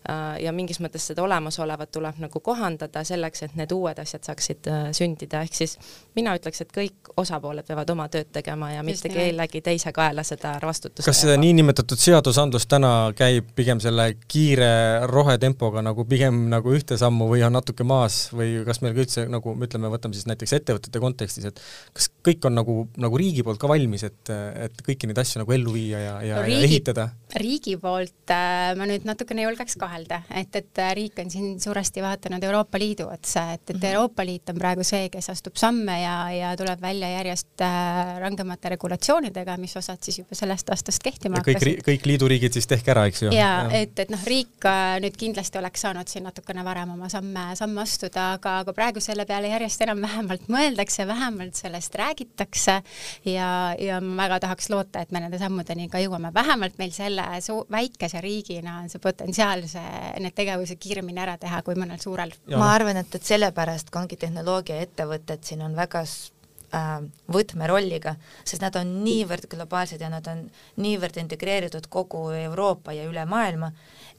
Äh, 0.06 0.42
ja 0.44 0.52
mingis 0.52 0.78
mõttes 0.84 1.08
seda 1.08 1.24
olemasolevat 1.24 1.90
tuleb 1.90 2.20
nagu 2.22 2.40
kohandada 2.44 3.02
selleks, 3.04 3.42
et 3.46 3.56
need 3.58 3.72
uued 3.72 3.98
asjad 3.98 4.28
saaksid 4.28 4.68
äh, 4.70 4.84
sündida, 4.96 5.40
ehk 5.46 5.56
siis 5.56 5.78
mina 6.18 6.36
ütleks, 6.36 6.60
et 6.62 6.74
kõik 6.74 7.10
osapooled 7.16 7.66
peavad 7.66 7.90
oma 7.90 8.08
tööd 8.12 8.28
tegema 8.32 8.70
ja 8.74 8.84
mitte 8.86 9.08
kellegi 9.10 9.62
teise 9.64 9.92
kaela 9.96 10.22
seda 10.26 10.56
vastutust 10.62 11.06
kas 11.08 11.22
see 11.24 11.36
niinimetatud 11.40 12.00
seadusandlus 12.00 12.66
täna 12.70 12.92
käib 13.16 13.48
pigem 13.56 13.80
selle 13.82 14.08
kiire 14.28 15.06
rohetempoga 15.08 15.82
nagu 15.84 16.04
pigem 16.08 16.46
nagu 16.52 16.74
ühte 16.76 16.98
sammu 17.00 17.28
või 17.30 17.44
on 17.46 17.56
natuke 17.56 17.86
maas 17.86 18.26
või 18.36 18.60
kas 18.66 18.82
meil 18.84 18.94
ka 18.96 19.04
üldse 19.04 19.26
nagu 19.32 19.56
ütleme, 19.66 19.90
võtame 19.92 20.16
siis 20.18 20.28
näiteks 20.28 20.56
ettevõtete 20.60 21.02
kontekstis, 21.02 21.48
et 21.50 21.62
kas 21.96 22.10
kõik 22.26 22.48
on 22.48 22.56
nagu, 22.58 22.76
nagu 23.02 23.20
riigi 23.20 23.44
poolt 23.46 23.60
ka 23.62 23.70
valmis, 23.70 24.06
et, 24.08 24.32
et 24.66 24.82
kõiki 24.86 25.08
neid 25.10 25.20
asju 25.22 25.42
nagu 25.42 25.54
ellu 25.56 25.74
viia 25.76 26.02
ja, 26.02 26.14
ja, 26.26 26.42
ja 26.48 26.62
ehitada? 26.66 27.10
Riigi 27.34 27.74
poolt 27.80 28.30
äh, 28.30 28.70
ma 28.78 28.86
nüüd 28.86 29.06
natukene 29.06 29.42
julgeks 29.42 29.74
kahelda, 29.80 30.20
et, 30.30 30.54
et 30.54 30.80
äh, 30.82 30.92
riik 30.96 31.18
on 31.18 31.30
siin 31.30 31.56
suuresti 31.60 32.02
vaadanud 32.04 32.44
Euroopa 32.46 32.78
Liidu 32.78 33.08
otsa, 33.10 33.48
et, 33.56 33.64
et 33.70 33.76
-hmm. 33.76 33.86
Euroopa 33.90 34.24
Liit 34.26 34.48
on 34.48 34.58
praegu 34.58 34.84
see, 34.86 35.08
kes 35.10 35.30
astub 35.30 35.56
samme 35.58 36.00
ja, 36.00 36.16
ja 36.30 36.56
tuleb 36.56 36.80
välja 36.80 37.08
järjest 37.10 37.60
äh, 37.60 38.18
rangemate 38.22 38.68
regulatsioonidega, 38.68 39.56
mis 39.56 39.76
osad 39.76 39.98
siis 40.00 40.18
juba 40.18 40.34
sellest 40.38 40.70
aastast 40.70 41.02
kehtima 41.02 41.36
hakkasid. 41.36 41.62
kõik, 41.62 41.82
kõik 41.88 42.06
liiduriigid 42.06 42.52
siis 42.52 42.66
tehke 42.66 42.90
ära, 42.94 43.06
eks 43.06 43.22
ju? 43.22 43.32
ja., 43.34 43.68
et, 43.72 43.98
et 43.98 44.10
noh, 44.10 44.22
riik 44.26 44.70
nüüd 45.00 45.18
kindlasti 45.18 45.58
oleks 45.58 45.80
saanud 45.80 46.08
siin 46.08 46.24
natukene 46.24 46.64
varem 46.64 46.94
oma 46.94 47.08
samme, 47.08 47.56
samme 47.58 47.82
astuda, 47.82 48.32
aga, 48.38 48.58
aga 48.62 48.72
praegu 48.72 49.00
selle 49.00 49.26
peale 49.26 49.50
järjest 49.50 49.82
enam 49.82 50.00
vähemalt 50.00 50.46
mõeldakse, 50.48 51.06
vähemalt 51.06 51.54
sellest 51.58 51.94
räägitakse 51.94 52.80
ja, 53.24 53.74
ja 53.78 54.00
ma 54.00 54.26
väga 54.26 54.40
tahaks 54.46 54.70
loota, 54.70 55.02
et 55.02 55.12
me 55.14 55.20
nende 55.20 55.38
sammudeni 55.38 55.88
ka 55.90 56.00
jõuame, 56.02 56.32
vähemalt 56.34 56.78
meil 56.78 56.92
selle 57.40 57.64
väikese 57.72 58.20
riigina 58.20 58.78
on 58.82 58.88
see 58.92 59.02
potentsiaal, 59.02 59.64
see, 59.70 59.82
need 60.22 60.36
tegevused 60.36 60.80
kiiremini 60.82 61.22
ära 61.22 61.36
teha 61.40 61.62
kui 61.66 61.76
mõnel 61.78 62.00
suurel. 62.02 62.32
ma 62.54 62.72
arvan, 62.74 63.00
et, 63.02 63.14
et 63.14 63.30
sellepärast 63.34 63.90
ka 63.90 64.02
ongi 64.02 64.18
tehnoloogiaettevõtted 64.20 65.44
siin 65.46 65.62
on 65.66 65.76
väga 65.76 66.02
äh, 66.04 66.90
võtmerolliga, 67.32 68.16
sest 68.44 68.64
nad 68.64 68.76
on 68.80 68.98
niivõrd 69.04 69.48
globaalsed 69.52 70.00
ja 70.00 70.10
nad 70.12 70.26
on 70.32 70.46
niivõrd 70.82 71.20
integreeritud 71.22 71.88
kogu 71.88 72.28
Euroopa 72.36 72.96
ja 72.96 73.08
üle 73.08 73.24
maailma, 73.28 73.72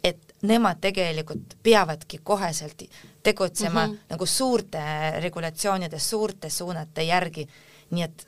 et 0.03 0.35
nemad 0.41 0.81
tegelikult 0.81 1.57
peavadki 1.63 2.19
koheselt 2.23 2.83
tegutsema 3.23 3.87
mm 3.87 3.93
-hmm. 3.93 4.11
nagu 4.13 4.25
suurte 4.25 4.83
regulatsioonide, 5.21 5.99
suurte 5.99 6.49
suunate 6.49 7.03
järgi 7.03 7.47
nii 7.91 8.03
et 8.03 8.25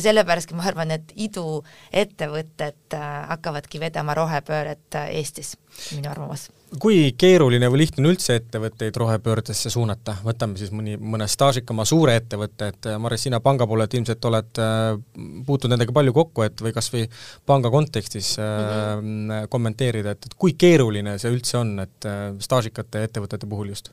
sellepärastki 0.00 0.56
ma 0.56 0.64
arvan, 0.68 0.92
et 0.94 1.12
iduettevõtted 1.16 2.96
äh, 2.96 3.06
hakkavadki 3.32 3.80
vedama 3.82 4.14
rohepööret 4.16 4.98
äh, 4.98 5.12
Eestis, 5.18 5.54
minu 5.96 6.10
arvamus. 6.10 6.48
kui 6.80 7.12
keeruline 7.18 7.68
või 7.70 7.82
lihtne 7.82 8.02
on 8.04 8.10
üldse 8.12 8.36
ettevõtteid 8.40 8.96
rohepöördesse 8.96 9.70
suunata, 9.70 10.16
võtame 10.24 10.58
siis 10.60 10.72
mõni, 10.74 10.96
mõne 10.96 11.28
staažikama 11.28 11.84
suure 11.88 12.16
ettevõtte, 12.20 12.72
et 12.74 12.90
äh, 12.90 12.98
Maris, 13.02 13.26
sina 13.28 13.40
panga 13.44 13.66
poolelt 13.68 13.94
ilmselt 13.94 14.30
oled 14.30 14.62
puutunud 15.46 15.76
nendega 15.76 15.94
palju 15.96 16.16
kokku, 16.16 16.46
et 16.46 16.64
või 16.64 16.74
kas 16.76 16.92
või 16.94 17.06
panga 17.46 17.70
kontekstis 17.70 18.36
mm 18.38 18.44
-hmm. 18.44 19.48
kommenteerida, 19.52 20.16
et, 20.16 20.30
et 20.30 20.36
kui 20.38 20.54
keeruline 20.58 21.18
see 21.18 21.32
üldse 21.32 21.58
on, 21.58 21.78
et 21.84 22.12
staažikate 22.40 23.04
ettevõtete 23.08 23.46
puhul 23.46 23.74
just? 23.74 23.92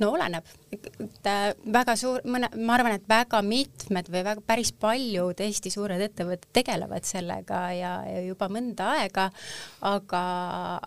no 0.00 0.14
oleneb 0.16 0.44
väga 0.70 1.96
suur, 1.98 2.22
mõne, 2.30 2.50
ma 2.62 2.76
arvan, 2.76 2.94
et 2.98 3.06
väga 3.10 3.40
mitmed 3.42 4.10
või 4.12 4.22
väga 4.26 4.44
päris 4.46 4.70
paljud 4.72 5.40
Eesti 5.42 5.72
suured 5.72 6.02
ettevõtted 6.04 6.50
tegelevad 6.60 7.06
sellega 7.08 7.62
ja, 7.74 7.94
ja 8.06 8.20
juba 8.24 8.48
mõnda 8.52 8.92
aega, 8.96 9.28
aga, 9.86 10.22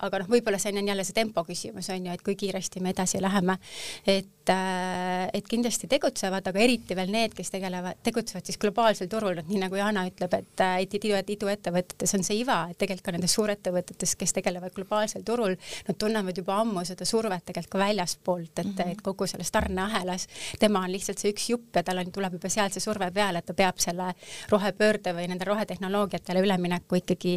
aga 0.07 0.23
noh, 0.23 0.31
võib-olla 0.31 0.61
see 0.61 0.75
on 0.75 0.87
jälle 0.87 1.05
see 1.07 1.17
tempo 1.17 1.43
küsimus 1.47 1.91
on 1.93 2.07
ju, 2.07 2.15
et 2.15 2.23
kui 2.23 2.37
kiiresti 2.39 2.83
me 2.83 2.95
edasi 2.95 3.21
läheme, 3.23 3.59
et 4.07 4.31
et 4.43 5.47
kindlasti 5.47 5.87
tegutsevad, 5.87 6.47
aga 6.49 6.59
eriti 6.59 6.95
veel 6.97 7.11
need, 7.13 7.31
kes 7.35 7.51
tegelevad, 7.53 7.99
tegutsevad 8.03 8.45
siis 8.45 8.59
globaalsel 8.59 9.07
turul, 9.07 9.37
et 9.39 9.47
nii 9.47 9.61
nagu 9.61 9.77
Jana 9.79 10.03
ütleb, 10.09 10.33
et, 10.35 10.63
et 10.83 10.95
idu, 10.99 11.13
iduettevõtetes 11.15 12.15
on 12.17 12.25
see 12.27 12.41
iva, 12.41 12.57
et 12.69 12.77
tegelikult 12.79 13.05
ka 13.05 13.15
nendes 13.15 13.35
suurettevõtetes, 13.37 14.15
kes 14.19 14.35
tegelevad 14.35 14.75
globaalsel 14.75 15.23
turul, 15.23 15.55
nad 15.87 15.99
tunnevad 15.99 16.37
juba 16.37 16.59
ammu 16.59 16.83
seda 16.87 17.07
survet 17.07 17.45
tegelikult 17.47 17.71
ka 17.77 17.83
väljaspoolt, 17.85 18.51
et 18.57 18.65
mm, 18.65 18.75
-hmm. 18.75 18.91
et 18.91 19.01
kogu 19.05 19.27
selles 19.27 19.51
tarneahelas 19.73 20.27
tema 20.59 20.83
on 20.83 20.91
lihtsalt 20.91 21.19
see 21.19 21.33
üks 21.33 21.49
jupp 21.49 21.77
ja 21.77 21.83
tal 21.83 22.01
on, 22.01 22.11
tuleb 22.13 22.37
juba 22.37 22.49
sealt 22.51 22.75
see 22.75 22.83
surve 22.83 23.09
peale, 23.13 23.41
et 23.41 23.47
ta 23.47 23.55
peab 23.57 23.79
selle 23.81 24.11
rohepöörde 24.51 25.13
või 25.15 25.27
nende 25.31 25.45
rohetehnoloogiatele 25.47 26.43
ülemineku 26.43 26.99
ikkagi 27.01 27.35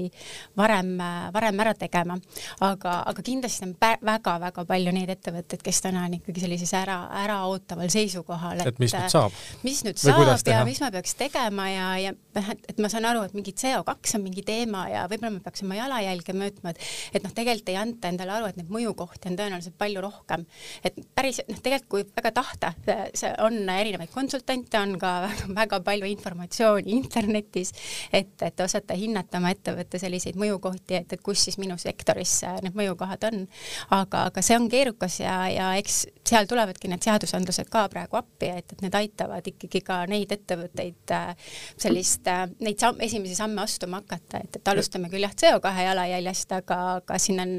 varem, 0.56 0.96
varem 1.34 1.60
ära 1.64 1.74
tegema. 1.74 2.18
aga, 2.60 3.00
aga 3.10 3.22
kindlasti 3.22 3.66
on 3.66 3.74
väga-väga 3.80 4.64
palju 4.68 4.92
neid 4.94 5.10
ettevõtteid, 5.16 5.62
kes 5.64 5.82
täna 5.84 6.06
on 6.06 6.18
ikkagi 6.18 6.44
sellises 6.44 6.72
ära, 6.76 6.98
äraootaval 7.24 7.90
seisukohal, 7.92 8.62
et, 8.64 8.78
mis 8.82 8.94
nüüd 8.94 9.12
saab, 9.12 9.40
mis 9.62 9.82
nüüd 9.86 10.00
saab 10.00 10.52
ja 10.52 10.62
mis 10.68 10.80
ma 10.82 10.92
peaks 10.94 11.16
tegema 11.18 11.68
ja, 11.70 11.88
ja 12.02 12.14
noh, 12.14 12.52
et, 12.52 12.70
et 12.72 12.82
ma 12.82 12.90
saan 12.92 13.08
aru, 13.08 13.24
et 13.26 13.36
mingi 13.36 13.54
CO2 13.56 14.16
on 14.18 14.24
mingi 14.26 14.44
teema 14.46 14.86
ja 14.92 15.06
võib-olla 15.10 15.36
ma 15.38 15.44
peaks 15.44 15.64
oma 15.66 15.78
jalajälge 15.78 16.36
mõõtma, 16.36 16.74
et 16.74 17.16
et 17.16 17.24
noh, 17.24 17.32
tegelikult 17.32 17.72
ei 17.72 17.78
anta 17.80 18.10
endale 18.12 18.34
aru, 18.36 18.50
et 18.50 18.60
neid 18.60 18.70
mõjukohti 18.72 19.30
on 19.30 19.38
tõenäoliselt 19.38 19.76
palju 19.78 20.02
rohkem. 20.04 20.46
et 20.84 20.98
päris 21.16 21.40
noh, 21.48 21.60
tegelikult 21.62 21.86
kui 21.86 22.04
väga 22.16 22.25
tahta, 22.34 22.72
see 23.14 23.30
on 23.44 23.58
erinevaid 23.70 24.10
konsultante, 24.14 24.78
on 24.80 24.96
ka 25.00 25.12
väga, 25.26 25.48
väga 25.60 25.80
palju 25.86 26.10
informatsiooni 26.10 26.94
internetis, 26.96 27.72
et, 28.12 28.34
et 28.42 28.60
osata 28.64 28.96
hinnata 28.98 29.40
oma 29.40 29.52
ettevõtte 29.54 30.00
selliseid 30.02 30.38
mõjukohti, 30.40 31.00
et, 31.00 31.16
et 31.16 31.24
kus 31.24 31.46
siis 31.46 31.58
minu 31.62 31.78
sektoris 31.80 32.38
need 32.64 32.76
mõjukohad 32.78 33.28
on. 33.30 33.46
aga, 33.90 34.26
aga 34.30 34.42
see 34.44 34.58
on 34.58 34.70
keerukas 34.72 35.20
ja, 35.20 35.38
ja 35.52 35.72
eks 35.80 36.04
seal 36.28 36.48
tulevadki 36.50 36.90
need 36.90 37.04
seadusandlused 37.06 37.70
ka 37.72 37.86
praegu 37.92 38.18
appi, 38.20 38.50
et, 38.50 38.72
et 38.72 38.84
need 38.84 38.96
aitavad 38.98 39.46
ikkagi 39.52 39.82
ka 39.86 40.02
neid 40.10 40.32
ettevõtteid 40.34 41.14
sellist, 41.76 42.28
neid 42.60 42.80
samm, 42.82 43.00
esimesi 43.06 43.36
samme 43.38 43.62
astuma 43.64 44.00
hakata, 44.02 44.42
et, 44.44 44.58
et 44.60 44.72
alustame 44.72 45.10
küll 45.12 45.24
jah, 45.26 45.34
CO2 45.36 45.72
jalajäljest, 45.86 46.54
aga, 46.58 46.80
aga 47.00 47.18
siin 47.22 47.42
on, 47.42 47.54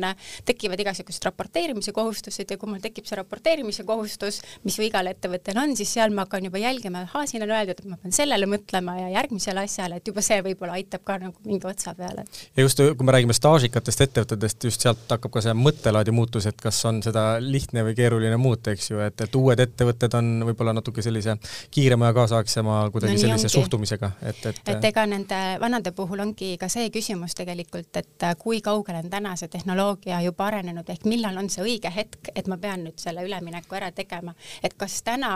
tekivad 0.47 0.81
igasugused 0.83 1.27
raporteerimise 1.27 1.93
kohustused 1.95 2.51
ja 2.51 2.57
kui 2.59 2.69
mul 2.71 2.83
tekib 2.83 3.07
see 3.07 3.17
raporteerimise 3.19 3.85
kohustus, 3.87 4.41
mis 4.65 4.77
ju 4.79 4.85
igal 4.87 5.09
ettevõttel 5.11 5.59
on, 5.61 5.75
siis 5.79 5.93
seal 5.97 6.13
ma 6.15 6.25
hakkan 6.25 6.47
juba 6.47 6.61
jälgima, 6.61 7.03
ahaa, 7.07 7.25
siin 7.29 7.45
on 7.45 7.53
öeldud, 7.53 7.81
et 7.81 7.89
ma 7.89 7.99
pean 8.01 8.15
sellele 8.15 8.49
mõtlema 8.49 8.97
ja 9.01 9.11
järgmisele 9.17 9.63
asjale, 9.63 9.99
et 9.99 10.11
juba 10.11 10.23
see 10.25 10.39
võib-olla 10.45 10.77
aitab 10.79 11.03
ka 11.07 11.17
nagu 11.21 11.47
mingi 11.47 11.67
otsa 11.69 11.93
peale. 11.97 12.25
ja 12.55 12.65
just, 12.65 12.81
kui 12.81 13.07
me 13.07 13.15
räägime 13.15 13.35
staažikatest 13.37 14.05
ettevõtetest, 14.07 14.69
just 14.69 14.85
sealt 14.85 15.05
hakkab 15.09 15.33
ka 15.33 15.43
see 15.45 15.55
mõttelaadi 15.57 16.13
muutus, 16.15 16.47
et 16.49 16.59
kas 16.61 16.79
on 16.89 17.01
seda 17.05 17.27
lihtne 17.43 17.85
või 17.87 17.95
keeruline 17.97 18.37
muuta, 18.41 18.56
eks 18.71 18.91
ju, 18.91 18.99
et, 19.03 19.21
et 19.21 19.35
uued 19.37 19.59
ettevõtted 19.59 20.17
on 20.17 20.31
võib-olla 20.49 20.73
natuke 20.77 21.03
sellise 21.05 21.37
kiirema 21.73 22.11
ja 22.11 22.15
kaasaegsema 22.17 22.79
kuidagi 22.93 23.17
no, 23.17 23.21
sellise 23.25 23.47
ongi. 23.47 23.53
suhtumisega, 23.55 24.11
et, 24.21 24.43
et 24.51 24.71
et 24.73 24.87
ega 24.91 25.05
nende 25.09 25.41
vanade 25.61 25.93
puhul 25.95 26.23
ongi 26.23 26.55
ka 26.59 26.69
see 26.71 26.89
küsimus 26.93 27.35
tegelikult, 27.37 28.01
et 28.01 28.27
kui 28.39 28.61
kaugele 28.65 29.01
on 29.03 29.09
täna 29.11 29.35
see 29.39 29.51
tehnoloogia 29.51 30.21
juba 30.25 30.47
arenenud, 30.51 30.89
ehk 30.89 31.05
millal 31.09 31.37
on 31.39 31.49
see 31.53 31.65
õige 31.65 31.91
hetk, 31.93 32.31
et 32.35 32.47
ma 32.47 32.57
pean 32.61 32.85
nüüd 32.87 32.99
selle 33.01 33.25
ülemineku 33.27 33.77
ära 33.77 33.91
tegema, 33.95 34.33
et 34.63 34.77
kas 34.79 35.01
täna 35.05 35.33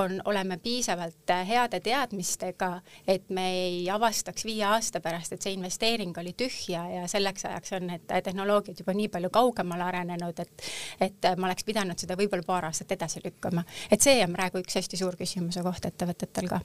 on, 0.00 0.18
oleme 0.24 0.58
piisavalt 0.62 1.34
heade 1.48 1.80
teadmistega, 1.84 2.70
et 3.06 3.28
me 3.34 3.46
ei 3.54 3.78
avastaks 3.90 4.46
viie 4.46 4.64
aasta 4.68 5.00
pärast, 5.04 5.34
et 5.34 5.44
see 5.44 5.54
investeering 5.56 6.16
oli 6.20 6.34
tühja 6.38 6.84
ja 6.90 7.06
selleks 7.10 7.44
ajaks 7.48 7.76
on 7.78 7.88
need 7.92 8.08
tehnoloogiad 8.24 8.80
juba 8.80 8.94
nii 8.96 9.10
palju 9.12 9.30
kaugemale 9.34 9.88
arenenud, 9.90 10.40
et 10.40 10.68
et 11.04 11.26
ma 11.38 11.48
oleks 11.48 11.64
pidanud 11.66 11.98
seda 12.00 12.16
võib-olla 12.18 12.46
paar 12.46 12.63
aastat 12.70 12.96
edasi 12.96 13.22
lükkama. 13.24 13.64
et 13.90 14.00
see 14.00 14.22
on 14.24 14.32
praegu 14.36 14.62
üks 14.62 14.80
hästi 14.80 15.00
suur 15.00 15.16
küsimuse 15.20 15.62
koht 15.62 15.90
ettevõtetel 15.90 16.48
ka. 16.48 16.60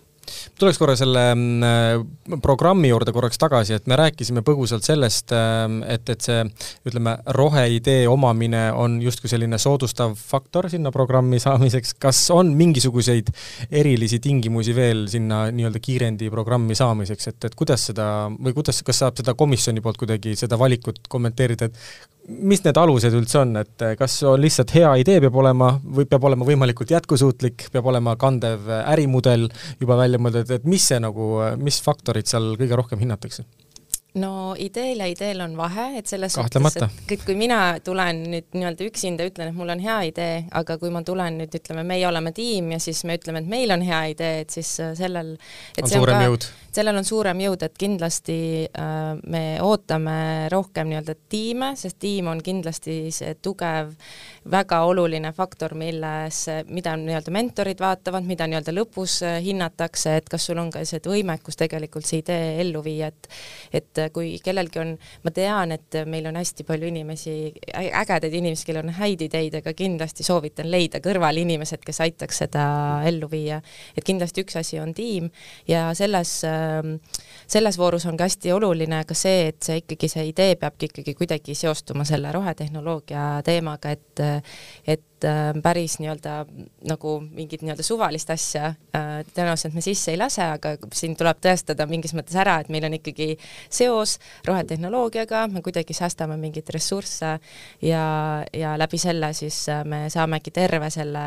Tuleks 0.59 0.77
korra 0.77 0.95
selle 0.99 1.21
mm, 1.33 2.39
programmi 2.43 2.91
juurde 2.91 3.13
korraks 3.15 3.39
tagasi, 3.41 3.75
et 3.77 3.87
me 3.89 3.97
rääkisime 3.99 4.43
põgusalt 4.45 4.85
sellest, 4.85 5.33
ähm, 5.35 5.79
et, 5.89 6.09
et 6.11 6.25
see 6.25 6.43
ütleme, 6.87 7.15
roheidee 7.37 8.03
omamine 8.11 8.67
on 8.77 8.99
justkui 9.01 9.31
selline 9.31 9.57
soodustav 9.61 10.13
faktor 10.19 10.69
sinna 10.71 10.91
programmi 10.95 11.39
saamiseks, 11.41 11.95
kas 12.01 12.21
on 12.35 12.53
mingisuguseid 12.59 13.31
erilisi 13.81 14.21
tingimusi 14.23 14.75
veel 14.77 15.07
sinna 15.11 15.45
nii-öelda 15.55 15.81
kiirendi 15.83 16.29
programmi 16.33 16.77
saamiseks, 16.77 17.31
et, 17.33 17.49
et 17.49 17.57
kuidas 17.59 17.89
seda 17.91 18.09
või 18.37 18.55
kuidas, 18.57 18.83
kas 18.85 19.03
saab 19.03 19.19
seda 19.19 19.35
komisjoni 19.39 19.81
poolt 19.81 19.99
kuidagi, 20.01 20.35
seda 20.39 20.59
valikut 20.59 21.07
kommenteerida, 21.09 21.69
et 21.69 22.18
mis 22.29 22.61
need 22.65 22.77
alused 22.77 23.15
üldse 23.17 23.41
on, 23.41 23.55
et 23.61 23.85
kas 23.99 24.19
on 24.27 24.41
lihtsalt 24.41 24.73
hea 24.75 24.91
idee 25.01 25.19
peab 25.23 25.39
olema 25.41 25.71
või 25.83 26.07
peab 26.09 26.27
olema 26.29 26.47
võimalikult 26.47 26.93
jätkusuutlik, 26.93 27.69
peab 27.73 27.89
olema 27.89 28.15
kandev 28.19 28.69
ärimudel 28.79 29.47
juba 29.81 29.97
välja 29.99 30.21
mõeldud, 30.21 30.53
et 30.59 30.67
mis 30.69 30.85
see 30.91 31.01
nagu, 31.01 31.31
mis 31.61 31.81
faktorid 31.85 32.29
seal 32.29 32.53
kõige 32.59 32.77
rohkem 32.79 33.01
hinnatakse? 33.01 33.47
No 34.17 34.55
ideel 34.57 35.03
ja 35.03 35.07
ideel 35.09 35.41
on 35.43 35.53
vahe, 35.57 35.91
et 35.99 36.09
selles 36.09 36.33
suhtes, 36.33 36.77
et 36.81 37.25
kui 37.25 37.35
mina 37.37 37.77
tulen 37.85 38.23
nüüd 38.31 38.47
nii-öelda 38.55 38.87
üksinda, 38.87 39.27
ütlen, 39.29 39.51
et 39.51 39.57
mul 39.57 39.69
on 39.69 39.81
hea 39.83 39.99
idee, 40.09 40.39
aga 40.57 40.79
kui 40.81 40.89
ma 40.93 41.03
tulen 41.05 41.37
nüüd, 41.37 41.53
ütleme, 41.59 41.83
meie 41.85 42.07
oleme 42.09 42.33
tiim 42.33 42.71
ja 42.73 42.79
siis 42.81 43.03
me 43.05 43.19
ütleme, 43.19 43.43
et 43.43 43.51
meil 43.51 43.69
on 43.75 43.85
hea 43.85 43.99
idee, 44.15 44.41
et 44.45 44.55
siis 44.55 44.71
sellel 44.97 45.35
et 45.77 45.83
on 45.85 45.91
suurem 45.93 46.17
on 46.17 46.23
ka, 46.23 46.29
jõud. 46.31 46.47
sellel 46.79 47.01
on 47.01 47.05
suurem 47.05 47.43
jõud, 47.45 47.65
et 47.67 47.77
kindlasti 47.85 48.39
äh, 48.65 49.21
me 49.29 49.43
ootame 49.65 50.17
rohkem 50.49 50.89
nii-öelda 50.89 51.15
tiime, 51.29 51.71
sest 51.77 51.99
tiim 52.01 52.31
on 52.33 52.41
kindlasti 52.41 52.97
see 53.13 53.37
tugev, 53.45 53.93
väga 54.49 54.81
oluline 54.89 55.29
faktor, 55.37 55.77
milles, 55.77 56.41
mida 56.73 56.95
nii-öelda 56.97 57.35
mentorid 57.35 57.85
vaatavad, 57.85 58.25
mida 58.25 58.49
nii-öelda 58.49 58.73
lõpus 58.73 59.19
äh, 59.21 59.37
hinnatakse, 59.45 60.17
et 60.17 60.33
kas 60.33 60.49
sul 60.49 60.57
on 60.65 60.73
ka 60.73 60.81
see 60.81 61.05
võimekus 61.05 61.61
tegelikult 61.61 62.09
see 62.09 62.23
idee 62.25 62.57
ellu 62.65 62.81
viia, 62.81 63.13
et 63.13 63.29
et 63.69 63.98
kui 64.13 64.37
kellelgi 64.43 64.81
on, 64.81 64.95
ma 65.23 65.33
tean, 65.35 65.75
et 65.75 65.99
meil 66.09 66.29
on 66.29 66.39
hästi 66.39 66.65
palju 66.67 66.89
inimesi, 66.89 67.35
ägedaid 67.73 68.33
inimesi, 68.33 68.67
kellel 68.69 68.87
on 68.87 68.95
häid 68.99 69.25
ideid, 69.27 69.59
aga 69.61 69.73
kindlasti 69.77 70.25
soovitan 70.27 70.69
leida 70.71 71.03
kõrval 71.03 71.41
inimesed, 71.43 71.83
kes 71.85 72.03
aitaks 72.07 72.43
seda 72.45 72.65
ellu 73.09 73.29
viia. 73.31 73.61
et 73.97 74.05
kindlasti 74.05 74.45
üks 74.45 74.59
asi 74.59 74.79
on 74.79 74.93
tiim 74.95 75.29
ja 75.67 75.89
selles 75.97 76.39
äh, 76.47 76.79
Ehm, 76.79 76.95
selles 77.47 77.77
voorus 77.77 78.05
on 78.05 78.17
ka 78.17 78.27
hästi 78.27 78.51
oluline 78.53 79.03
ka 79.07 79.17
see, 79.17 79.49
et 79.51 79.63
see 79.65 79.81
ikkagi, 79.83 80.09
see 80.11 80.27
idee 80.31 80.55
peabki 80.59 80.89
ikkagi 80.91 81.15
kuidagi 81.17 81.55
seostuma 81.57 82.05
selle 82.07 82.31
rohetehnoloogia 82.35 83.29
teemaga, 83.45 83.95
et 83.95 84.23
et 84.87 85.18
et 85.19 85.27
äh, 85.27 85.61
päris 85.63 85.97
nii-öelda 85.99 86.45
nagu 86.87 87.15
mingit 87.21 87.63
nii-öelda 87.63 87.83
suvalist 87.83 88.29
asja 88.31 88.71
äh, 88.95 89.09
tõenäoliselt 89.33 89.75
me 89.75 89.83
sisse 89.83 90.13
ei 90.13 90.19
lase, 90.19 90.43
aga 90.43 90.75
siin 90.95 91.15
tuleb 91.19 91.41
tõestada 91.43 91.87
mingis 91.89 92.13
mõttes 92.15 92.37
ära, 92.39 92.59
et 92.61 92.69
meil 92.71 92.87
on 92.87 92.95
ikkagi 92.95 93.35
seos 93.69 94.17
rohetehnoloogiaga, 94.47 95.47
me 95.51 95.63
kuidagi 95.65 95.95
säästame 95.97 96.37
mingeid 96.39 96.69
ressursse 96.73 97.35
ja, 97.83 98.03
ja 98.53 98.75
läbi 98.79 98.99
selle 99.01 99.33
siis 99.35 99.61
äh, 99.69 99.83
me 99.85 100.05
saamegi 100.13 100.53
terve 100.55 100.89
selle 100.93 101.25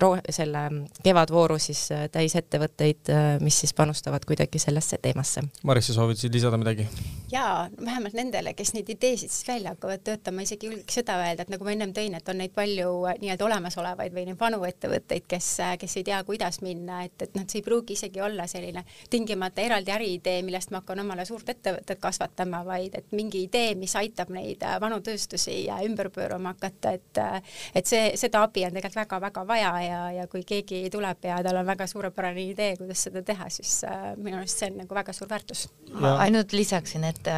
ro-, 0.00 0.22
selle 0.30 0.64
kevadvooru 1.04 1.58
siis 1.60 1.86
täis 2.12 2.36
ettevõtteid, 2.38 3.12
mis 3.44 3.60
siis 3.60 3.74
panustavad 3.76 4.24
kuidagi 4.26 4.58
sellesse 4.62 4.98
teemasse. 5.02 5.44
Maris, 5.62 5.90
sa 5.90 5.98
soovid 5.98 6.20
siin 6.20 6.32
lisada 6.32 6.58
midagi? 6.60 6.88
jaa, 7.32 7.68
vähemalt 7.84 8.14
nendele, 8.16 8.54
kes 8.56 8.72
neid 8.76 8.88
ideesid 8.94 9.32
siis 9.32 9.46
välja 9.48 9.74
hakkavad 9.74 10.04
töötama, 10.06 10.44
isegi 10.46 10.70
julgeks 10.70 11.00
seda 11.00 11.18
öelda, 11.20 11.44
et 11.44 11.52
nagu 11.52 11.66
ma 11.66 11.74
ennem 11.74 11.92
tõin, 11.96 12.14
et 12.16 12.28
on 12.30 12.38
neid 12.40 12.54
palju 12.54 12.92
nii 13.20 13.33
nii-öelda 13.34 13.44
olemasolevaid 13.44 14.14
või 14.14 14.24
neid 14.28 14.38
vanu 14.40 14.62
ettevõtteid, 14.64 15.24
kes, 15.28 15.48
kes 15.78 15.96
ei 15.98 16.04
tea, 16.04 16.20
kuidas 16.24 16.60
minna, 16.62 17.02
et, 17.04 17.14
et 17.22 17.34
noh, 17.34 17.44
see 17.48 17.60
ei 17.60 17.64
pruugi 17.64 17.94
isegi 17.94 18.20
olla 18.22 18.46
selline 18.46 18.84
tingimata 19.10 19.62
eraldi 19.62 19.92
äriidee, 19.94 20.42
millest 20.42 20.70
ma 20.70 20.80
hakkan 20.80 21.02
omale 21.02 21.24
suurt 21.24 21.48
ettevõtet 21.48 22.00
kasvatama, 22.00 22.64
vaid 22.64 22.94
et 22.98 23.12
mingi 23.12 23.44
idee, 23.44 23.74
mis 23.78 23.94
aitab 23.96 24.30
neid 24.34 24.62
äh, 24.62 24.78
vanu 24.80 25.00
tööstusi 25.04 25.64
ümber 25.84 26.10
pöörama 26.14 26.54
hakata, 26.54 26.94
et 26.94 27.18
äh, 27.18 27.40
et 27.74 27.86
see, 27.86 28.12
seda 28.20 28.44
abi 28.44 28.64
on 28.66 28.74
tegelikult 28.74 29.02
väga-väga 29.02 29.46
vaja 29.48 29.72
ja, 29.82 30.02
ja 30.20 30.26
kui 30.30 30.44
keegi 30.46 30.84
tuleb 30.92 31.24
ja 31.26 31.40
tal 31.44 31.58
on 31.60 31.66
väga 31.66 31.86
suurepärane 31.90 32.46
idee, 32.50 32.76
kuidas 32.78 33.06
seda 33.08 33.22
teha, 33.22 33.50
siis 33.50 33.80
äh, 33.88 34.12
minu 34.16 34.38
arust 34.38 34.62
see 34.62 34.70
on 34.70 34.80
nagu 34.84 34.94
väga 34.94 35.12
suur 35.12 35.30
väärtus. 35.30 35.66
ma 36.00 36.16
ainult 36.24 36.52
lisaksin, 36.52 37.04
et 37.08 37.28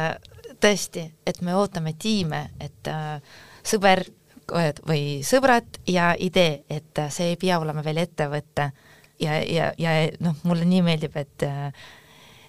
tõesti, 0.61 1.07
et 1.25 1.41
me 1.41 1.55
ootame 1.57 1.93
tiime, 1.99 2.47
et 2.61 2.89
sõber 3.67 4.05
või 4.47 5.19
sõbrad 5.27 5.79
ja 5.87 6.13
idee, 6.19 6.63
et 6.69 6.99
see 7.13 7.33
ei 7.33 7.39
pea 7.39 7.59
olema 7.59 7.83
veel 7.85 8.03
ettevõte. 8.05 8.71
Ja, 9.19 9.39
ja, 9.41 9.71
ja 9.81 9.93
noh, 10.21 10.35
mulle 10.45 10.65
nii 10.69 10.83
meeldib, 10.85 11.15
et 11.17 11.45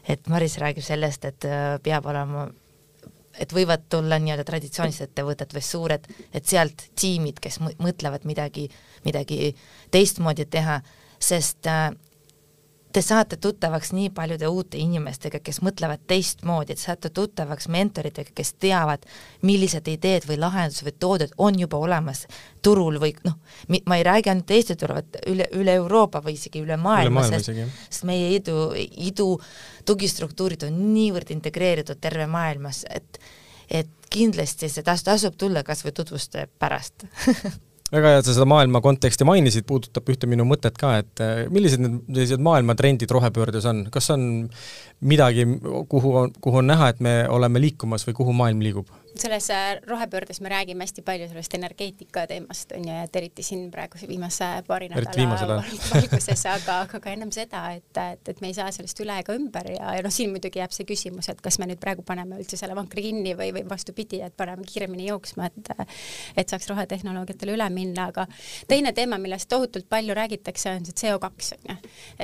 et 0.08 0.28
Maris 0.28 0.56
räägib 0.60 0.84
sellest, 0.84 1.24
et 1.24 1.46
peab 1.84 2.06
olema 2.08 2.46
et 3.38 3.52
võivad 3.54 3.86
tulla 3.90 4.18
nii-öelda 4.20 4.44
traditsioonilised 4.46 5.10
ettevõtted 5.10 5.54
või 5.54 5.64
suured, 5.64 6.06
et 6.34 6.48
sealt 6.48 6.88
tiimid, 6.98 7.38
kes 7.42 7.60
mõtlevad 7.62 8.26
midagi, 8.28 8.66
midagi 9.06 9.52
teistmoodi 9.94 10.48
teha, 10.50 10.80
sest 11.22 11.68
äh, 11.70 11.90
te 12.92 13.02
saate 13.02 13.36
tuttavaks 13.36 13.92
nii 13.92 14.10
paljude 14.10 14.48
uute 14.48 14.78
inimestega, 14.80 15.40
kes 15.44 15.60
mõtlevad 15.64 16.04
teistmoodi, 16.08 16.72
et 16.72 16.80
saate 16.80 17.10
tuttavaks 17.14 17.68
mentoritega, 17.72 18.32
kes 18.34 18.54
teavad, 18.60 19.04
millised 19.42 19.88
ideed 19.92 20.24
või 20.28 20.38
lahendused 20.40 20.86
või 20.86 20.94
tooted 21.00 21.34
on 21.38 21.58
juba 21.60 21.80
olemas 21.84 22.24
turul 22.64 23.00
või 23.02 23.12
noh, 23.24 23.36
ma 23.86 23.98
ei 23.98 24.06
räägi 24.08 24.32
ainult 24.32 24.50
Eesti 24.50 24.76
turul, 24.80 25.02
vaid 25.02 25.20
üle, 25.28 25.48
üle 25.60 25.76
Euroopa 25.82 26.22
või 26.24 26.38
isegi 26.38 26.62
üle 26.64 26.78
maailma, 26.80 27.26
sest, 27.28 27.52
sest 27.90 28.08
meie 28.08 28.32
idu, 28.38 28.72
idu 28.76 29.34
tugistruktuurid 29.88 30.68
on 30.68 30.80
niivõrd 30.94 31.32
integreeritud 31.36 32.00
terve 32.00 32.26
maailmas, 32.30 32.84
et 32.90 33.20
et 33.68 33.88
kindlasti 34.08 34.70
see 34.72 34.80
tas-, 34.80 35.04
tasub 35.04 35.34
tulla 35.36 35.60
kas 35.60 35.84
või 35.84 35.92
tutvuste 35.92 36.46
pärast 36.58 37.04
väga 37.92 38.12
hea, 38.12 38.20
et 38.20 38.28
sa 38.28 38.34
seda 38.36 38.46
maailma 38.48 38.82
konteksti 38.84 39.26
mainisid, 39.28 39.66
puudutab 39.68 40.08
ühte 40.12 40.28
minu 40.30 40.44
mõtet 40.48 40.76
ka, 40.80 40.94
et 41.02 41.22
eh, 41.24 41.44
millised 41.52 41.82
need 41.82 42.00
sellised 42.10 42.44
maailmatrendid 42.44 43.10
rohepöördes 43.16 43.68
on, 43.70 43.86
kas 43.94 44.10
on 44.14 44.22
midagi, 45.08 45.46
kuhu 45.88 46.28
kuhu 46.44 46.62
on 46.62 46.68
näha, 46.68 46.92
et 46.92 47.00
me 47.04 47.14
oleme 47.32 47.62
liikumas 47.62 48.04
või 48.08 48.18
kuhu 48.20 48.36
maailm 48.36 48.64
liigub? 48.64 48.92
Selles 49.14 49.50
äh, 49.50 49.80
rohepöördes 49.86 50.40
me 50.40 50.48
räägime 50.48 50.84
hästi 50.84 51.02
palju 51.02 51.28
sellest 51.28 51.54
energeetika 51.54 52.26
teemast 52.26 52.72
on 52.76 52.84
ju, 52.88 52.94
et 53.04 53.16
eriti 53.16 53.42
siin 53.42 53.70
praeguse 53.70 54.08
viimase 54.08 54.46
paari 54.66 54.88
nädala 54.92 55.62
valguses, 55.92 56.44
aga, 56.46 56.80
aga 56.84 57.00
ka 57.00 57.12
ennem 57.12 57.32
seda, 57.34 57.64
et, 57.76 58.00
et, 58.02 58.32
et 58.32 58.42
me 58.44 58.50
ei 58.50 58.56
saa 58.56 58.70
sellest 58.74 59.00
üle 59.02 59.18
ega 59.22 59.34
ümber 59.38 59.70
ja, 59.72 59.94
ja 59.96 60.04
noh, 60.04 60.14
siin 60.14 60.32
muidugi 60.34 60.62
jääb 60.62 60.74
see 60.74 60.86
küsimus, 60.88 61.30
et 61.32 61.42
kas 61.44 61.58
me 61.58 61.68
nüüd 61.70 61.80
praegu 61.82 62.04
paneme 62.06 62.38
üldse 62.42 62.60
selle 62.60 62.76
vankri 62.78 63.06
kinni 63.08 63.34
või, 63.38 63.50
või 63.56 63.64
vastupidi, 63.70 64.22
et 64.24 64.36
paneme 64.36 64.66
kiiremini 64.68 65.08
jooksma, 65.08 65.50
et 65.50 65.72
et 66.38 66.48
saaks 66.48 66.68
rohetehnoloogiatele 66.70 67.54
üle 67.56 67.68
minna, 67.72 68.08
aga 68.12 68.26
teine 68.70 68.92
teema, 68.96 69.18
millest 69.20 69.48
tohutult 69.50 69.88
palju 69.90 70.16
räägitakse, 70.16 70.76
on 70.78 70.86
see 70.88 70.96
CO2 71.02 71.52
on 71.58 71.72
ju, 71.72 71.78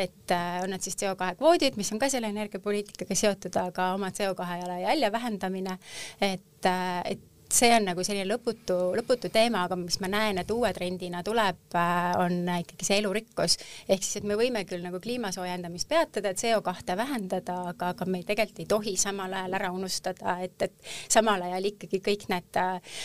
et 0.04 0.34
äh, 0.34 0.60
on 0.62 0.72
need 0.74 0.84
siis 0.84 0.98
CO2 1.00 1.34
kvoodid, 1.40 1.78
mis 1.80 1.92
on 1.94 2.00
ka 2.02 2.10
selle 2.12 2.30
energiapoliitikaga 2.32 3.18
seotud, 3.18 3.56
aga 3.60 3.92
oma 3.98 4.10
CO2 4.14 4.48
jalajälje 4.62 5.12
vähendamine, 5.12 5.78
et 6.20 6.42
et, 6.66 7.02
et 7.10 7.18
see 7.54 7.70
on 7.74 7.86
nagu 7.86 8.02
selline 8.06 8.26
lõputu, 8.28 8.76
lõputu 8.98 9.30
teema, 9.32 9.64
aga 9.68 9.76
mis 9.78 9.98
ma 10.02 10.10
näen, 10.10 10.40
et 10.42 10.50
uue 10.50 10.70
trendina 10.74 11.22
tuleb, 11.26 11.60
äh, 11.78 12.10
on 12.20 12.48
ikkagi 12.58 12.86
see 12.86 12.98
elurikkus. 13.02 13.56
ehk 13.88 14.02
siis, 14.02 14.20
et 14.20 14.28
me 14.28 14.38
võime 14.38 14.64
küll 14.68 14.82
nagu 14.84 15.00
kliima 15.02 15.30
soojendamist 15.34 15.88
peatada, 15.88 16.34
CO2 16.34 16.96
vähendada, 16.98 17.60
aga, 17.72 17.92
aga 17.94 18.08
me 18.10 18.22
tegelikult 18.26 18.62
ei 18.64 18.70
tohi 18.70 18.96
samal 19.00 19.32
ajal 19.32 19.58
ära 19.60 19.70
unustada, 19.74 20.38
et, 20.44 20.56
et 20.62 20.74
samal 21.08 21.42
ajal 21.46 21.70
ikkagi 21.70 22.00
kõik 22.04 22.26
need 22.32 22.60
äh, 22.60 22.96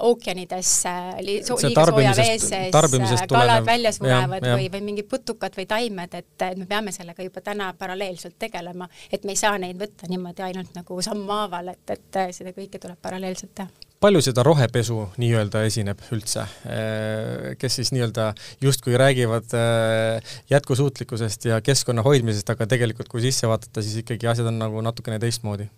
ookeanides 0.00 0.72
äh, 0.90 1.10
liiga 1.24 1.48
sooja 1.48 1.86
vee 1.96 2.12
sees 2.18 2.48
kalad 2.50 3.28
tulenev. 3.28 3.66
välja 3.66 3.94
surevad 3.96 4.48
või, 4.54 4.68
või 4.72 4.82
mingid 4.90 5.08
putukad 5.10 5.56
või 5.56 5.68
taimed, 5.70 6.18
et, 6.20 6.34
et 6.50 6.60
me 6.60 6.68
peame 6.68 6.92
sellega 6.92 7.24
juba 7.24 7.44
täna 7.44 7.72
paralleelselt 7.78 8.36
tegelema, 8.38 8.88
et 9.12 9.24
me 9.24 9.32
ei 9.32 9.40
saa 9.40 9.56
neid 9.60 9.80
võtta 9.80 10.10
niimoodi 10.10 10.44
ainult 10.44 10.76
nagu 10.76 11.00
sammhaaval, 11.08 11.72
et, 11.74 11.96
et 11.96 12.22
seda 12.36 12.54
kõike 12.56 12.80
tuleb 12.82 13.00
paralleelselt 13.02 13.54
teha 13.54 13.93
palju 14.02 14.20
seda 14.24 14.42
rohepesu 14.46 14.98
nii-öelda 15.20 15.64
esineb 15.68 16.02
üldse, 16.14 16.44
äh, 16.68 17.54
kes 17.60 17.80
siis 17.80 17.92
nii-öelda 17.94 18.32
justkui 18.64 18.98
räägivad 19.00 19.54
äh, 19.58 20.36
jätkusuutlikkusest 20.50 21.48
ja 21.50 21.60
keskkonna 21.64 22.04
hoidmisest, 22.06 22.50
aga 22.50 22.68
tegelikult 22.70 23.08
kui 23.12 23.24
sisse 23.24 23.48
vaadata, 23.50 23.82
siis 23.84 24.02
ikkagi 24.02 24.28
asjad 24.30 24.50
on 24.50 24.60
nagu 24.60 24.84
natukene 24.84 25.20
teistmoodi 25.22 25.70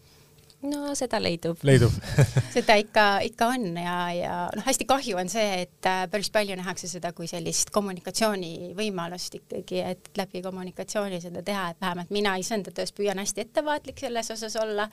no 0.71 0.95
seda 0.99 1.19
leidub. 1.23 1.61
leidub 1.67 1.95
seda 2.55 2.77
ikka, 2.81 3.05
ikka 3.27 3.49
on 3.55 3.65
ja, 3.81 3.97
ja 4.15 4.35
noh, 4.55 4.65
hästi 4.67 4.87
kahju 4.89 5.19
on 5.21 5.31
see, 5.33 5.63
et 5.65 5.89
äh, 5.89 6.05
päris 6.11 6.31
palju 6.35 6.57
nähakse 6.59 6.89
seda 6.91 7.13
kui 7.17 7.29
sellist 7.31 7.73
kommunikatsioonivõimalust 7.75 9.39
ikkagi, 9.41 9.81
et 9.95 10.11
läbi 10.19 10.43
kommunikatsiooni 10.45 11.21
seda 11.23 11.43
teha, 11.47 11.71
et 11.73 11.81
vähemalt 11.83 12.13
mina 12.15 12.37
iseenda 12.41 12.75
töös 12.75 12.95
püüan 12.97 13.21
hästi 13.23 13.47
ettevaatlik 13.47 14.03
selles 14.05 14.31
osas 14.35 14.57
olla, 14.61 14.89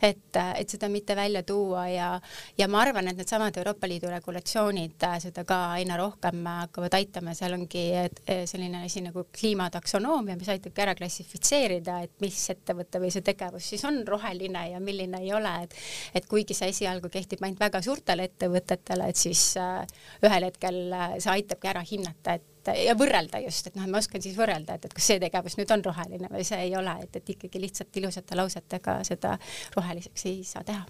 et, 0.00 0.32
äh, 0.36 0.52
et 0.62 0.72
seda 0.72 0.90
mitte 0.92 1.16
välja 1.18 1.44
tuua 1.46 1.86
ja, 1.92 2.10
ja 2.58 2.70
ma 2.72 2.82
arvan, 2.86 3.10
et 3.12 3.20
needsamad 3.20 3.56
Euroopa 3.60 3.90
Liidu 3.90 4.10
regulatsioonid 4.12 5.08
äh, 5.08 5.18
seda 5.22 5.46
ka 5.48 5.60
aina 5.76 5.98
rohkem 6.00 6.42
hakkavad 6.64 6.98
aitama, 6.98 7.36
seal 7.36 7.56
ongi 7.56 7.86
selline 8.48 8.84
asi 8.86 9.02
nagu 9.04 9.26
kliimataksonoomia, 9.34 10.36
mis 10.38 10.48
aitabki 10.52 10.82
ära 10.82 10.94
klassifitseerida, 10.98 12.00
et 12.06 12.14
mis 12.22 12.38
ettevõte 12.52 13.00
või 13.02 13.12
see 13.12 13.24
tegevus 13.26 13.66
siis 13.76 13.84
on 13.84 14.02
roheline 14.06 14.70
ja 14.70 14.80
milline 14.80 15.15
selline 15.16 15.24
ei 15.24 15.32
ole, 15.34 15.62
et 15.64 15.74
et 16.14 16.26
kuigi 16.26 16.54
see 16.54 16.68
esialgu 16.72 17.08
kehtib 17.12 17.42
ainult 17.42 17.60
väga 17.60 17.82
suurtele 17.82 18.26
ettevõtetele, 18.30 19.08
et 19.08 19.16
siis 19.16 19.56
äh, 19.56 19.86
ühel 20.24 20.48
hetkel 20.48 20.92
äh, 20.92 21.16
see 21.18 21.32
aitabki 21.32 21.68
ära 21.68 21.82
hinnata, 21.82 22.34
et 22.34 22.70
ja 22.84 22.96
võrrelda 22.98 23.40
just, 23.44 23.66
et 23.68 23.76
noh, 23.76 23.86
ma 23.86 23.98
oskan 23.98 24.22
siis 24.22 24.36
võrrelda, 24.36 24.74
et, 24.74 24.84
et 24.86 24.94
kas 24.94 25.06
see 25.06 25.20
tegevus 25.22 25.56
nüüd 25.56 25.70
on 25.70 25.84
roheline 25.84 26.30
või 26.32 26.44
see 26.44 26.58
ei 26.66 26.76
ole, 26.76 26.96
et, 27.04 27.16
et 27.16 27.34
ikkagi 27.36 27.60
lihtsalt 27.62 27.96
ilusate 27.96 28.36
lausetega 28.36 29.00
seda 29.06 29.36
roheliseks 29.76 30.26
ei 30.26 30.40
saa 30.44 30.64
teha. 30.66 30.86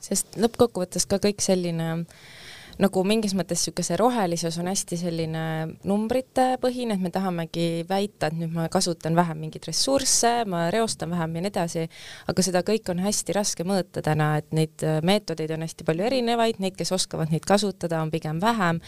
sest 0.00 0.38
lõppkokkuvõttes 0.40 1.06
ka 1.10 1.20
kõik 1.22 1.44
selline 1.44 1.90
äh, 2.00 2.38
nagu 2.80 3.02
mingis 3.04 3.34
mõttes 3.36 3.60
niisugune 3.60 3.96
rohelisus 4.00 4.56
on 4.60 4.68
hästi 4.70 4.96
selline 5.00 5.42
numbritepõhine, 5.88 6.96
et 6.96 7.02
me 7.04 7.10
tahamegi 7.12 7.84
väita, 7.88 8.30
et 8.30 8.38
nüüd 8.38 8.54
ma 8.54 8.68
kasutan 8.72 9.16
vähem 9.18 9.40
mingeid 9.44 9.66
ressursse, 9.68 10.46
ma 10.48 10.66
reostan 10.72 11.12
vähem 11.12 11.36
ja 11.36 11.44
nii 11.44 11.52
edasi, 11.52 11.84
aga 12.30 12.44
seda 12.44 12.62
kõike 12.66 12.94
on 12.94 13.02
hästi 13.04 13.36
raske 13.36 13.66
mõõta 13.68 14.02
täna, 14.04 14.32
et 14.40 14.48
neid 14.56 14.84
äh, 14.86 15.00
meetodeid 15.06 15.52
on 15.56 15.66
hästi 15.66 15.86
palju 15.88 16.06
erinevaid, 16.08 16.60
neid, 16.62 16.76
kes 16.78 16.92
oskavad 16.96 17.32
neid 17.34 17.44
kasutada, 17.48 18.00
on 18.00 18.12
pigem 18.12 18.40
vähem, 18.42 18.80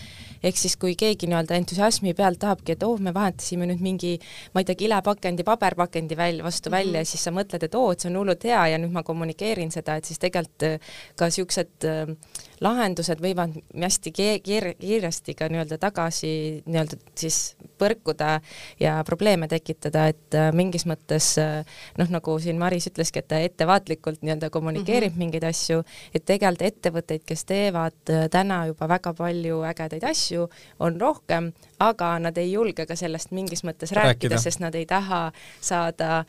ehk 0.43 0.61
siis 0.61 0.79
kui 0.81 0.97
keegi 0.99 1.29
nii-öelda 1.29 1.59
entusiasmi 1.61 2.15
pealt 2.17 2.41
tahabki, 2.43 2.77
et 2.77 2.87
oh, 2.87 2.97
me 3.03 3.13
vahetasime 3.15 3.69
nüüd 3.69 3.85
mingi, 3.85 4.15
ma 4.55 4.63
ei 4.63 4.69
tea, 4.69 4.79
kilepakendi 4.85 5.45
paberpakendi 5.47 6.17
välja, 6.17 6.45
vastu 6.45 6.71
mm 6.71 6.73
-hmm. 6.73 6.79
välja 6.79 7.05
ja 7.05 7.11
siis 7.13 7.25
sa 7.25 7.35
mõtled, 7.35 7.65
et 7.65 7.75
oo 7.75 7.87
oh,, 7.87 7.93
et 7.93 8.01
see 8.01 8.11
on 8.11 8.17
hullult 8.23 8.45
hea 8.45 8.67
ja 8.73 8.79
nüüd 8.79 8.93
ma 8.93 9.03
kommunikeerin 9.03 9.71
seda, 9.71 9.97
et 9.97 10.09
siis 10.09 10.19
tegelikult 10.19 10.63
äh, 10.63 10.81
ka 11.17 11.29
niisugused 11.29 11.85
äh, 11.85 12.17
lahendused 12.63 13.21
võivad 13.23 13.57
hästi 13.75 14.13
kiir-, 14.15 14.73
kiiresti 14.79 15.35
ka 15.39 15.49
nii-öelda 15.51 15.79
tagasi 15.83 16.33
nii-öelda 16.67 16.99
siis 17.19 17.39
põrkuda 17.83 18.37
ja 18.81 18.99
probleeme 19.07 19.49
tekitada, 19.51 20.07
et 20.13 20.37
äh, 20.39 20.51
mingis 20.55 20.85
mõttes 20.89 21.33
äh, 21.43 21.81
noh, 21.99 22.11
nagu 22.13 22.37
siin 22.43 22.61
Maris 22.61 22.87
ütleski, 22.91 23.23
et 23.23 23.29
ta 23.33 23.41
ettevaatlikult 23.43 24.23
nii-öelda 24.23 24.51
kommunikeerib 24.55 25.13
mm 25.13 25.15
-hmm. 25.15 25.25
mingeid 25.25 25.49
asju, 25.49 25.83
et 26.15 26.25
tegelikult 26.25 26.63
ettevõtteid, 26.63 27.25
kes 27.27 27.45
teevad 27.49 28.11
äh, 28.11 28.29
täna 28.31 28.65
juba 28.71 28.89
väga 28.89 29.15
palju 29.19 29.63
ägedaid 29.73 30.05
asju, 30.11 30.49
on 30.79 31.01
rohkem, 31.01 31.53
aga 31.83 32.15
nad 32.23 32.39
ei 32.39 32.53
julge 32.53 32.87
ka 32.87 32.97
sellest 32.97 33.33
mingis 33.33 33.65
mõttes 33.65 33.91
rääkida, 33.93 34.13
rääkida, 34.13 34.39
sest 34.39 34.61
nad 34.61 34.75
ei 34.75 34.87
taha 34.87 35.33
saada 35.61 36.25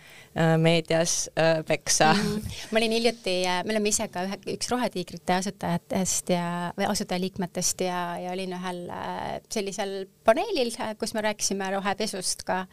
meedias 0.57 1.29
peksa 1.67 2.13
mm. 2.13 2.19
-hmm. 2.19 2.71
ma 2.71 2.79
olin 2.79 2.91
hiljuti 2.91 3.35
me 3.63 3.71
oleme 3.71 3.89
ise 3.89 4.07
ka 4.07 4.23
ühe, 4.25 4.37
üks 4.55 4.71
Rohetiigrite 4.71 5.33
asutajatest 5.33 6.22
ja, 6.29 6.71
või 6.77 6.87
asutajaliikmetest 6.89 7.83
ja, 7.85 7.99
ja 8.21 8.31
olin 8.33 8.55
ühel 8.57 8.81
äh, 8.93 9.39
sellisel 9.51 9.93
paneelil, 10.25 10.71
äh, 10.79 10.93
kus 10.99 11.13
me 11.13 11.23
rääkisime 11.25 11.69
rohepesust 11.75 12.45
ka 12.47 12.63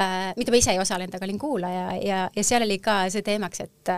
äh,, 0.00 0.32
mida 0.38 0.54
ma 0.54 0.60
ise 0.60 0.74
ei 0.74 0.80
osalenud, 0.82 1.14
aga 1.16 1.28
olin 1.28 1.40
kuulaja 1.40 1.86
ja, 2.00 2.20
ja 2.34 2.44
seal 2.46 2.64
oli 2.66 2.78
ka 2.82 2.96
see 3.12 3.24
teemaks, 3.26 3.64
et 3.64 3.92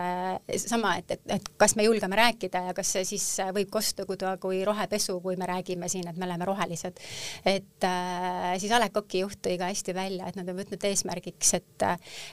sama, 0.63 0.95
et, 0.99 1.15
et, 1.17 1.23
et 1.37 1.49
kas 1.57 1.77
me 1.77 1.87
julgeme 1.87 2.19
rääkida 2.19 2.65
ja 2.69 2.75
kas 2.77 2.91
see 2.97 3.05
siis 3.07 3.25
võib 3.55 3.71
kostuda 3.73 4.35
kui 4.41 4.63
rohepesu, 4.67 5.19
kui 5.23 5.37
me 5.39 5.47
räägime 5.49 5.89
siin, 5.91 6.07
et 6.09 6.17
me 6.17 6.27
oleme 6.27 6.45
rohelised. 6.47 6.99
et 7.45 7.87
siis 8.59 8.71
A 8.71 8.81
Le 8.81 8.89
Coq'i 8.93 9.23
juht 9.23 9.39
tõi 9.45 9.57
ka 9.59 9.71
hästi 9.71 9.95
välja, 9.95 10.27
et 10.27 10.37
nad 10.39 10.49
on 10.49 10.59
võtnud 10.59 10.83
eesmärgiks, 10.89 11.53
et 11.57 11.87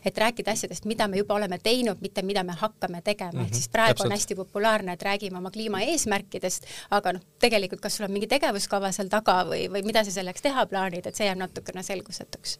et 0.05 0.19
rääkida 0.19 0.55
asjadest, 0.55 0.87
mida 0.89 1.07
me 1.09 1.19
juba 1.21 1.37
oleme 1.39 1.59
teinud, 1.63 2.01
mitte 2.05 2.23
mida 2.27 2.45
me 2.47 2.57
hakkame 2.59 3.01
tegema 3.03 3.33
mm, 3.33 3.39
-hmm, 3.39 3.45
ehk 3.45 3.51
mhm, 3.51 3.55
siis 3.55 3.69
praegu 3.69 3.95
täpselt. 3.95 4.07
on 4.07 4.17
hästi 4.17 4.35
populaarne, 4.35 4.93
et 4.93 5.03
räägime 5.03 5.39
oma 5.39 5.51
kliimaeesmärkidest, 5.51 6.54
aga 6.90 7.17
noh, 7.19 7.25
tegelikult 7.43 7.85
kas 7.85 7.99
sul 7.99 8.09
on 8.09 8.17
mingi 8.17 8.31
tegevuskava 8.31 8.93
seal 8.95 9.12
taga 9.12 9.43
või, 9.49 9.67
või 9.73 9.85
mida 9.87 10.05
sa 10.05 10.14
selleks 10.14 10.43
teha 10.45 10.55
teha 10.55 10.69
plaanid, 10.71 11.09
et 11.09 11.19
see 11.19 11.27
jääb 11.27 11.40
natukene 11.40 11.83
selgusetuks. 11.83 12.59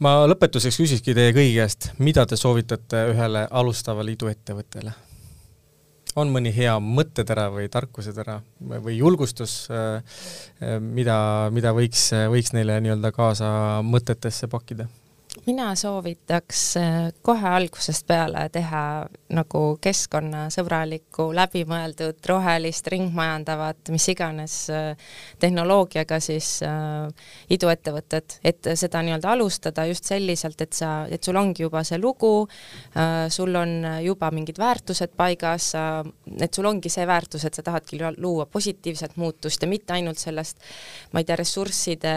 ma 0.00 0.24
lõpetuseks 0.30 0.80
küsikski 0.80 1.14
teie 1.16 1.34
kõigi 1.36 1.54
käest, 1.58 1.90
mida 1.98 2.26
te 2.26 2.38
soovitate 2.40 3.06
ühele 3.12 3.46
alustavale 3.50 4.16
iduettevõttele? 4.16 4.94
on 6.18 6.32
mõni 6.34 6.50
hea 6.50 6.72
mõttetera 6.82 7.46
või 7.54 7.68
tarkusetera 7.70 8.40
või 8.58 8.96
julgustus, 8.96 9.68
äh, 9.70 10.02
äh, 10.62 10.80
mida, 10.80 11.50
mida 11.54 11.70
võiks, 11.76 12.08
võiks 12.32 12.50
neile 12.56 12.80
nii-öelda 12.82 13.12
kaasa 13.14 13.50
mõtetesse 13.86 14.48
pakkida? 14.50 14.88
Mina 15.46 15.74
soovitaks 15.74 16.76
äh, 16.76 17.12
kohe 17.22 17.48
algusest 17.48 18.06
peale 18.08 18.42
teha 18.52 18.82
nagu 19.32 19.62
keskkonnasõbralikku, 19.82 21.30
läbimõeldud, 21.36 22.18
rohelist, 22.28 22.88
ringmajandavat, 22.92 23.90
mis 23.94 24.08
iganes 24.12 24.56
äh, 24.74 25.14
tehnoloogiaga 25.40 26.18
siis 26.22 26.58
äh, 26.66 27.08
iduettevõtet, 27.50 28.38
et 28.44 28.70
seda 28.78 29.02
nii-öelda 29.06 29.32
alustada 29.32 29.86
just 29.88 30.10
selliselt, 30.10 30.60
et 30.60 30.76
sa, 30.76 31.06
et 31.10 31.24
sul 31.24 31.38
ongi 31.40 31.64
juba 31.64 31.84
see 31.86 32.00
lugu 32.00 32.32
äh,, 32.44 33.28
sul 33.32 33.54
on 33.56 33.74
juba 34.04 34.30
mingid 34.34 34.58
väärtused 34.60 35.14
paigas, 35.16 35.72
et 36.40 36.54
sul 36.54 36.68
ongi 36.68 36.92
see 36.92 37.06
väärtus, 37.08 37.44
et 37.46 37.56
sa 37.56 37.64
tahadki 37.64 37.98
luua 38.18 38.46
positiivset 38.50 39.16
muutust 39.20 39.62
ja 39.62 39.68
mitte 39.70 39.94
ainult 39.96 40.20
sellest, 40.20 40.60
ma 41.12 41.22
ei 41.22 41.28
tea, 41.28 41.38
ressursside 41.40 42.14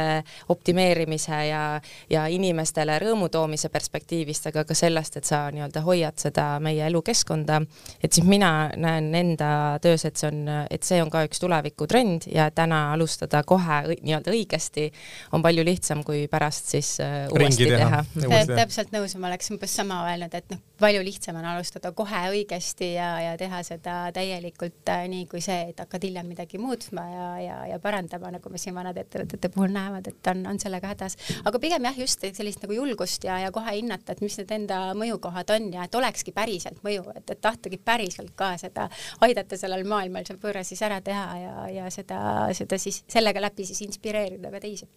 optimeerimise 0.53 1.43
ja, 1.47 1.63
ja 2.11 2.27
inimestele 2.31 2.97
rõõmu 3.03 3.12
toomise 3.33 3.69
perspektiivist, 3.73 4.47
aga 4.51 4.63
ka 4.67 4.75
sellest, 4.77 5.17
et 5.19 5.27
sa 5.27 5.45
nii-öelda 5.53 5.83
hoiad 5.85 6.19
seda 6.21 6.47
meie 6.63 6.85
elukeskkonda, 6.87 7.59
et 8.03 8.13
siis 8.13 8.27
mina 8.27 8.69
näen 8.77 9.13
enda 9.15 9.79
töös, 9.83 10.05
et 10.05 10.19
see 10.19 10.29
on, 10.29 10.41
et 10.69 10.83
see 10.83 11.01
on 11.03 11.11
ka 11.13 11.23
üks 11.27 11.41
tulevikutrend 11.43 12.27
ja 12.31 12.49
täna 12.51 12.85
alustada 12.93 13.43
kohe 13.47 13.81
nii-öelda 13.93 14.33
õigesti 14.33 14.89
on 15.33 15.43
palju 15.45 15.65
lihtsam, 15.67 16.03
kui 16.07 16.25
pärast 16.31 16.73
siis 16.75 16.95
uh, 17.03 17.27
uuesti 17.33 17.69
teha, 17.71 18.03
teha.. 18.17 18.43
täpselt 18.55 18.93
nõus, 18.95 19.15
ma 19.19 19.31
oleks 19.31 19.51
umbes 19.53 19.75
sama 19.81 20.03
öelnud, 20.09 20.33
et 20.33 20.53
noh, 20.53 20.61
palju 20.83 21.03
lihtsam 21.05 21.37
on 21.39 21.45
alustada 21.47 21.91
kohe 21.95 22.21
õigesti 22.33 22.89
ja, 22.97 23.09
ja 23.23 23.33
teha 23.39 23.61
seda 23.65 23.95
täielikult 24.15 24.89
äh, 24.91 25.05
nii 25.11 25.27
kui 25.31 25.41
see, 25.43 25.69
et 25.71 25.79
hakkad 25.79 26.03
hiljem 26.03 26.27
midagi 26.33 26.59
muutma 26.61 27.05
ja, 27.07 27.27
ja, 27.43 27.57
ja 27.71 27.79
parandama, 27.83 28.33
nagu 28.35 28.51
me 28.51 28.59
siin 28.61 28.75
vanade 28.75 29.03
ettevõtete 29.05 29.51
puhul 29.53 29.71
näevad, 29.73 30.09
et 30.11 30.31
on, 30.33 30.43
on 30.51 30.59
sellega 30.61 30.91
hädas. 30.91 31.15
aga 31.43 31.61
pigem 31.63 31.87
jah, 31.87 31.99
just 32.03 32.25
sellist 32.25 32.65
nagu 32.65 32.75
julgust 32.75 33.27
ja, 33.27 33.39
ja 33.45 33.53
kohe 33.55 33.77
hinnata, 33.77 34.15
et 34.15 34.23
mis 34.25 34.35
need 34.41 34.51
enda 34.57 34.81
mõjukohad 34.99 35.55
on 35.55 35.69
ja 35.77 35.87
et 35.87 35.95
olekski 35.99 36.35
päriselt 36.35 36.83
mõju, 36.85 37.05
et, 37.15 37.25
et 37.29 37.41
tahtagi 37.43 37.79
päriselt 37.79 38.35
ka 38.39 38.53
seda, 38.61 38.89
aidata 39.23 39.59
sellel 39.59 39.87
maailmal 39.87 40.27
see 40.27 40.39
pööre 40.41 40.65
siis 40.67 40.83
ära 40.83 40.99
teha 41.05 41.25
ja, 41.39 41.55
ja 41.79 41.89
seda, 41.93 42.19
seda 42.57 42.79
siis 42.81 43.03
sellega 43.11 43.43
läbi 43.43 43.67
siis 43.69 43.81
inspireerida 43.87 44.51
ka 44.51 44.63
teisi. 44.63 44.89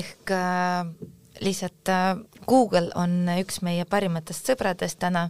ehk 0.00 0.32
äh, 0.32 1.17
lihtsalt 1.40 1.88
äh, 1.88 2.16
Google 2.46 2.90
on 2.94 3.28
üks 3.38 3.62
meie 3.62 3.84
parimatest 3.84 4.50
sõbradest 4.50 4.98
täna, 4.98 5.28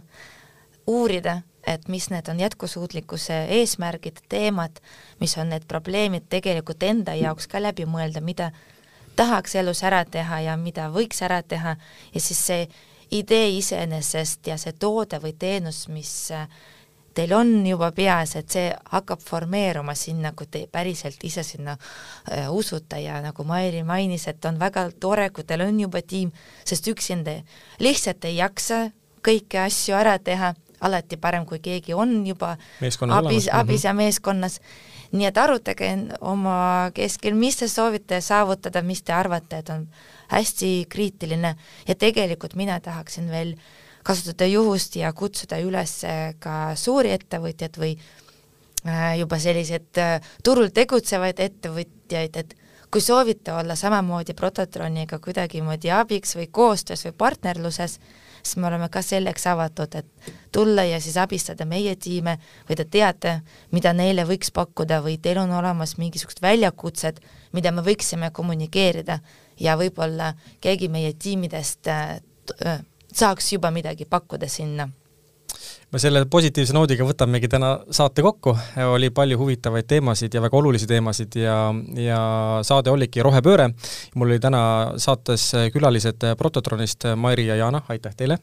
uurida, 0.89 1.41
et 1.67 1.87
mis 1.87 2.09
need 2.09 2.29
on 2.31 2.39
jätkusuutlikkuse 2.39 3.43
eesmärgid, 3.59 4.23
teemad, 4.29 4.79
mis 5.19 5.37
on 5.37 5.51
need 5.53 5.67
probleemid 5.69 6.25
tegelikult 6.29 6.83
enda 6.83 7.13
jaoks 7.19 7.47
ka 7.47 7.61
läbi 7.61 7.85
mõelda, 7.85 8.23
mida 8.25 8.51
tahaks 9.19 9.55
elus 9.59 9.83
ära 9.83 10.05
teha 10.05 10.39
ja 10.47 10.57
mida 10.57 10.87
võiks 10.93 11.21
ära 11.21 11.41
teha. 11.43 11.75
Ja 12.13 12.21
siis 12.21 12.41
see 12.47 12.67
idee 13.11 13.49
iseenesest 13.57 14.47
ja 14.47 14.57
see 14.57 14.73
toode 14.79 15.19
või 15.21 15.35
teenus, 15.37 15.87
mis 15.91 16.13
äh, 16.31 16.47
teil 17.13 17.33
on 17.33 17.51
juba 17.67 17.91
peas, 17.95 18.35
et 18.39 18.49
see 18.51 18.69
hakkab 18.91 19.21
formeeruma 19.25 19.95
sinna, 19.97 20.33
kui 20.37 20.47
te 20.51 20.65
päriselt 20.71 21.23
ise 21.27 21.43
sinna 21.43 21.75
äh, 21.75 22.47
usute 22.51 23.01
ja 23.03 23.19
nagu 23.23 23.43
Mairi 23.47 23.83
mainis, 23.83 24.27
et 24.31 24.45
on 24.45 24.59
väga 24.59 24.89
tore, 24.99 25.29
kui 25.35 25.43
teil 25.47 25.65
on 25.65 25.79
juba 25.79 26.01
tiim, 26.01 26.31
sest 26.65 26.87
üksinda 26.91 27.39
lihtsalt 27.79 28.25
ei 28.29 28.39
jaksa 28.39 28.89
kõiki 29.25 29.59
asju 29.61 29.97
ära 29.99 30.17
teha, 30.23 30.53
alati 30.81 31.17
parem, 31.19 31.45
kui 31.45 31.59
keegi 31.63 31.95
on 31.97 32.21
juba 32.27 32.53
meeskonnas 32.79 33.19
abis, 33.19 33.49
abis 33.51 33.83
ja 33.87 33.93
meeskonnas. 33.95 34.59
Nii 35.09 35.25
et 35.25 35.37
arutage 35.41 35.89
oma 36.21 36.91
keskel, 36.93 37.33
mis 37.33 37.57
te 37.57 37.67
soovite 37.67 38.19
saavutada, 38.21 38.83
mis 38.85 39.01
te 39.01 39.15
arvate, 39.15 39.63
et 39.63 39.71
on 39.73 39.87
hästi 40.29 40.85
kriitiline. 40.89 41.55
Ja 41.87 41.95
tegelikult 41.97 42.53
mina 42.55 42.77
tahaksin 42.79 43.31
veel 43.31 43.55
kasutada 44.09 44.47
juhust 44.49 44.97
ja 44.97 45.11
kutsuda 45.13 45.59
üles 45.61 45.99
ka 46.41 46.55
suuri 46.79 47.13
ettevõtjaid 47.13 47.77
või 47.77 47.91
äh, 47.93 49.19
juba 49.19 49.37
selliseid 49.41 50.01
äh, 50.01 50.31
turul 50.43 50.71
tegutsevaid 50.73 51.41
ettevõtjaid, 51.45 52.39
et 52.41 52.55
kui 52.89 53.03
soovite 53.05 53.53
olla 53.53 53.75
samamoodi 53.77 54.33
Prototroniga 54.33 55.19
kuidagimoodi 55.21 55.91
abiks 55.93 56.33
või 56.39 56.47
koostöös 56.51 57.05
või 57.05 57.13
partnerluses, 57.21 57.99
siis 58.41 58.57
me 58.57 58.67
oleme 58.71 58.89
ka 58.89 59.03
selleks 59.05 59.45
avatud, 59.51 59.99
et 59.99 60.31
tulla 60.51 60.87
ja 60.87 60.97
siis 61.01 61.17
abistada 61.21 61.67
meie 61.69 61.93
tiime 61.95 62.39
või 62.69 62.79
te 62.79 62.87
teate, 62.89 63.35
mida 63.71 63.93
neile 63.93 64.25
võiks 64.25 64.49
pakkuda 64.55 65.03
või 65.05 65.19
teil 65.21 65.43
on 65.43 65.53
olemas 65.53 65.99
mingisugused 66.01 66.41
väljakutsed, 66.41 67.21
mida 67.53 67.71
me 67.71 67.85
võiksime 67.85 68.31
kommunikeerida 68.33 69.19
ja 69.59 69.77
võib-olla 69.77 70.33
keegi 70.65 70.89
meie 70.89 71.13
tiimidest 71.13 71.93
äh, 71.93 72.17
saaks 73.13 73.53
juba 73.53 73.71
midagi 73.71 74.05
pakkuda 74.05 74.47
sinna 74.47 74.89
me 75.91 75.99
selle 76.01 76.21
positiivse 76.29 76.73
noodiga 76.75 77.05
võtamegi 77.05 77.49
täna 77.49 77.71
saate 77.93 78.21
kokku, 78.21 78.53
oli 78.93 79.09
palju 79.13 79.39
huvitavaid 79.39 79.87
teemasid 79.89 80.35
ja 80.35 80.41
väga 80.43 80.57
olulisi 80.59 80.87
teemasid 80.89 81.39
ja, 81.41 81.55
ja 81.97 82.19
saade 82.65 82.93
oligi 82.93 83.23
Rohepööre. 83.25 83.69
mul 84.15 84.29
oli 84.29 84.39
täna 84.39 84.61
saates 85.01 85.49
külalised 85.73 86.25
Prototronist 86.37 87.09
Mairi 87.15 87.47
ja 87.47 87.57
Jana, 87.63 87.81
aitäh 87.89 88.15
teile, 88.15 88.37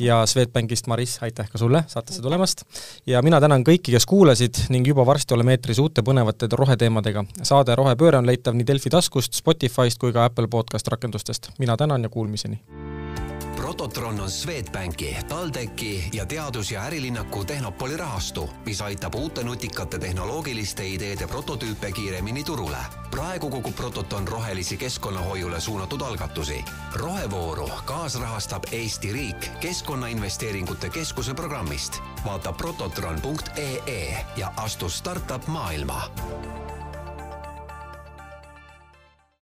ja 0.00 0.22
Swedbankist 0.26 0.86
Maris, 0.86 1.18
aitäh 1.22 1.50
ka 1.52 1.58
sulle 1.58 1.84
saatesse 1.86 2.22
tulemast. 2.22 2.64
ja 3.06 3.22
mina 3.22 3.40
tänan 3.40 3.64
kõiki, 3.64 3.92
kes 3.92 4.06
kuulasid 4.06 4.66
ning 4.72 4.88
juba 4.88 5.06
varsti 5.06 5.34
oleme 5.34 5.56
eetris 5.56 5.78
uute 5.78 6.02
põnevate 6.02 6.48
roheteemadega. 6.52 7.24
saade 7.42 7.76
Rohepööre 7.76 8.22
on 8.22 8.26
leitav 8.26 8.56
nii 8.56 8.66
Delfi 8.66 8.90
taskust, 8.90 9.36
Spotify'st 9.36 10.00
kui 10.00 10.16
ka 10.16 10.24
Apple 10.24 10.48
podcast 10.48 10.88
rakendustest. 10.88 11.50
mina 11.58 11.76
tänan 11.76 12.02
ja 12.02 12.08
kuulmiseni! 12.08 12.62
Prototron 13.76 14.20
on 14.20 14.30
Swedbanki, 14.30 15.16
TalTechi 15.28 16.08
ja 16.12 16.24
Teadus- 16.24 16.70
ja 16.70 16.82
Ärilinnaku 16.82 17.44
Tehnopoli 17.44 17.96
rahastu, 17.96 18.50
mis 18.66 18.80
aitab 18.80 19.14
uute 19.14 19.44
nutikate 19.44 19.98
tehnoloogiliste 19.98 20.88
ideede 20.88 21.26
prototüüpe 21.26 21.92
kiiremini 21.92 22.44
turule. 22.44 22.76
praegu 23.10 23.50
kogub 23.50 23.76
Prototon 23.76 24.28
rohelisi 24.28 24.76
keskkonnahoiule 24.76 25.60
suunatud 25.60 26.00
algatusi. 26.00 26.64
rohevooru 26.94 27.70
kaasrahastab 27.84 28.62
Eesti 28.72 29.12
riik 29.12 29.50
Keskkonnainvesteeringute 29.60 30.90
Keskuse 30.90 31.34
programmist. 31.34 31.98
vaata 32.24 32.52
prototron.ee 32.52 34.26
ja 34.36 34.52
astu 34.56 34.88
startup 34.90 35.46
maailma 35.46 36.10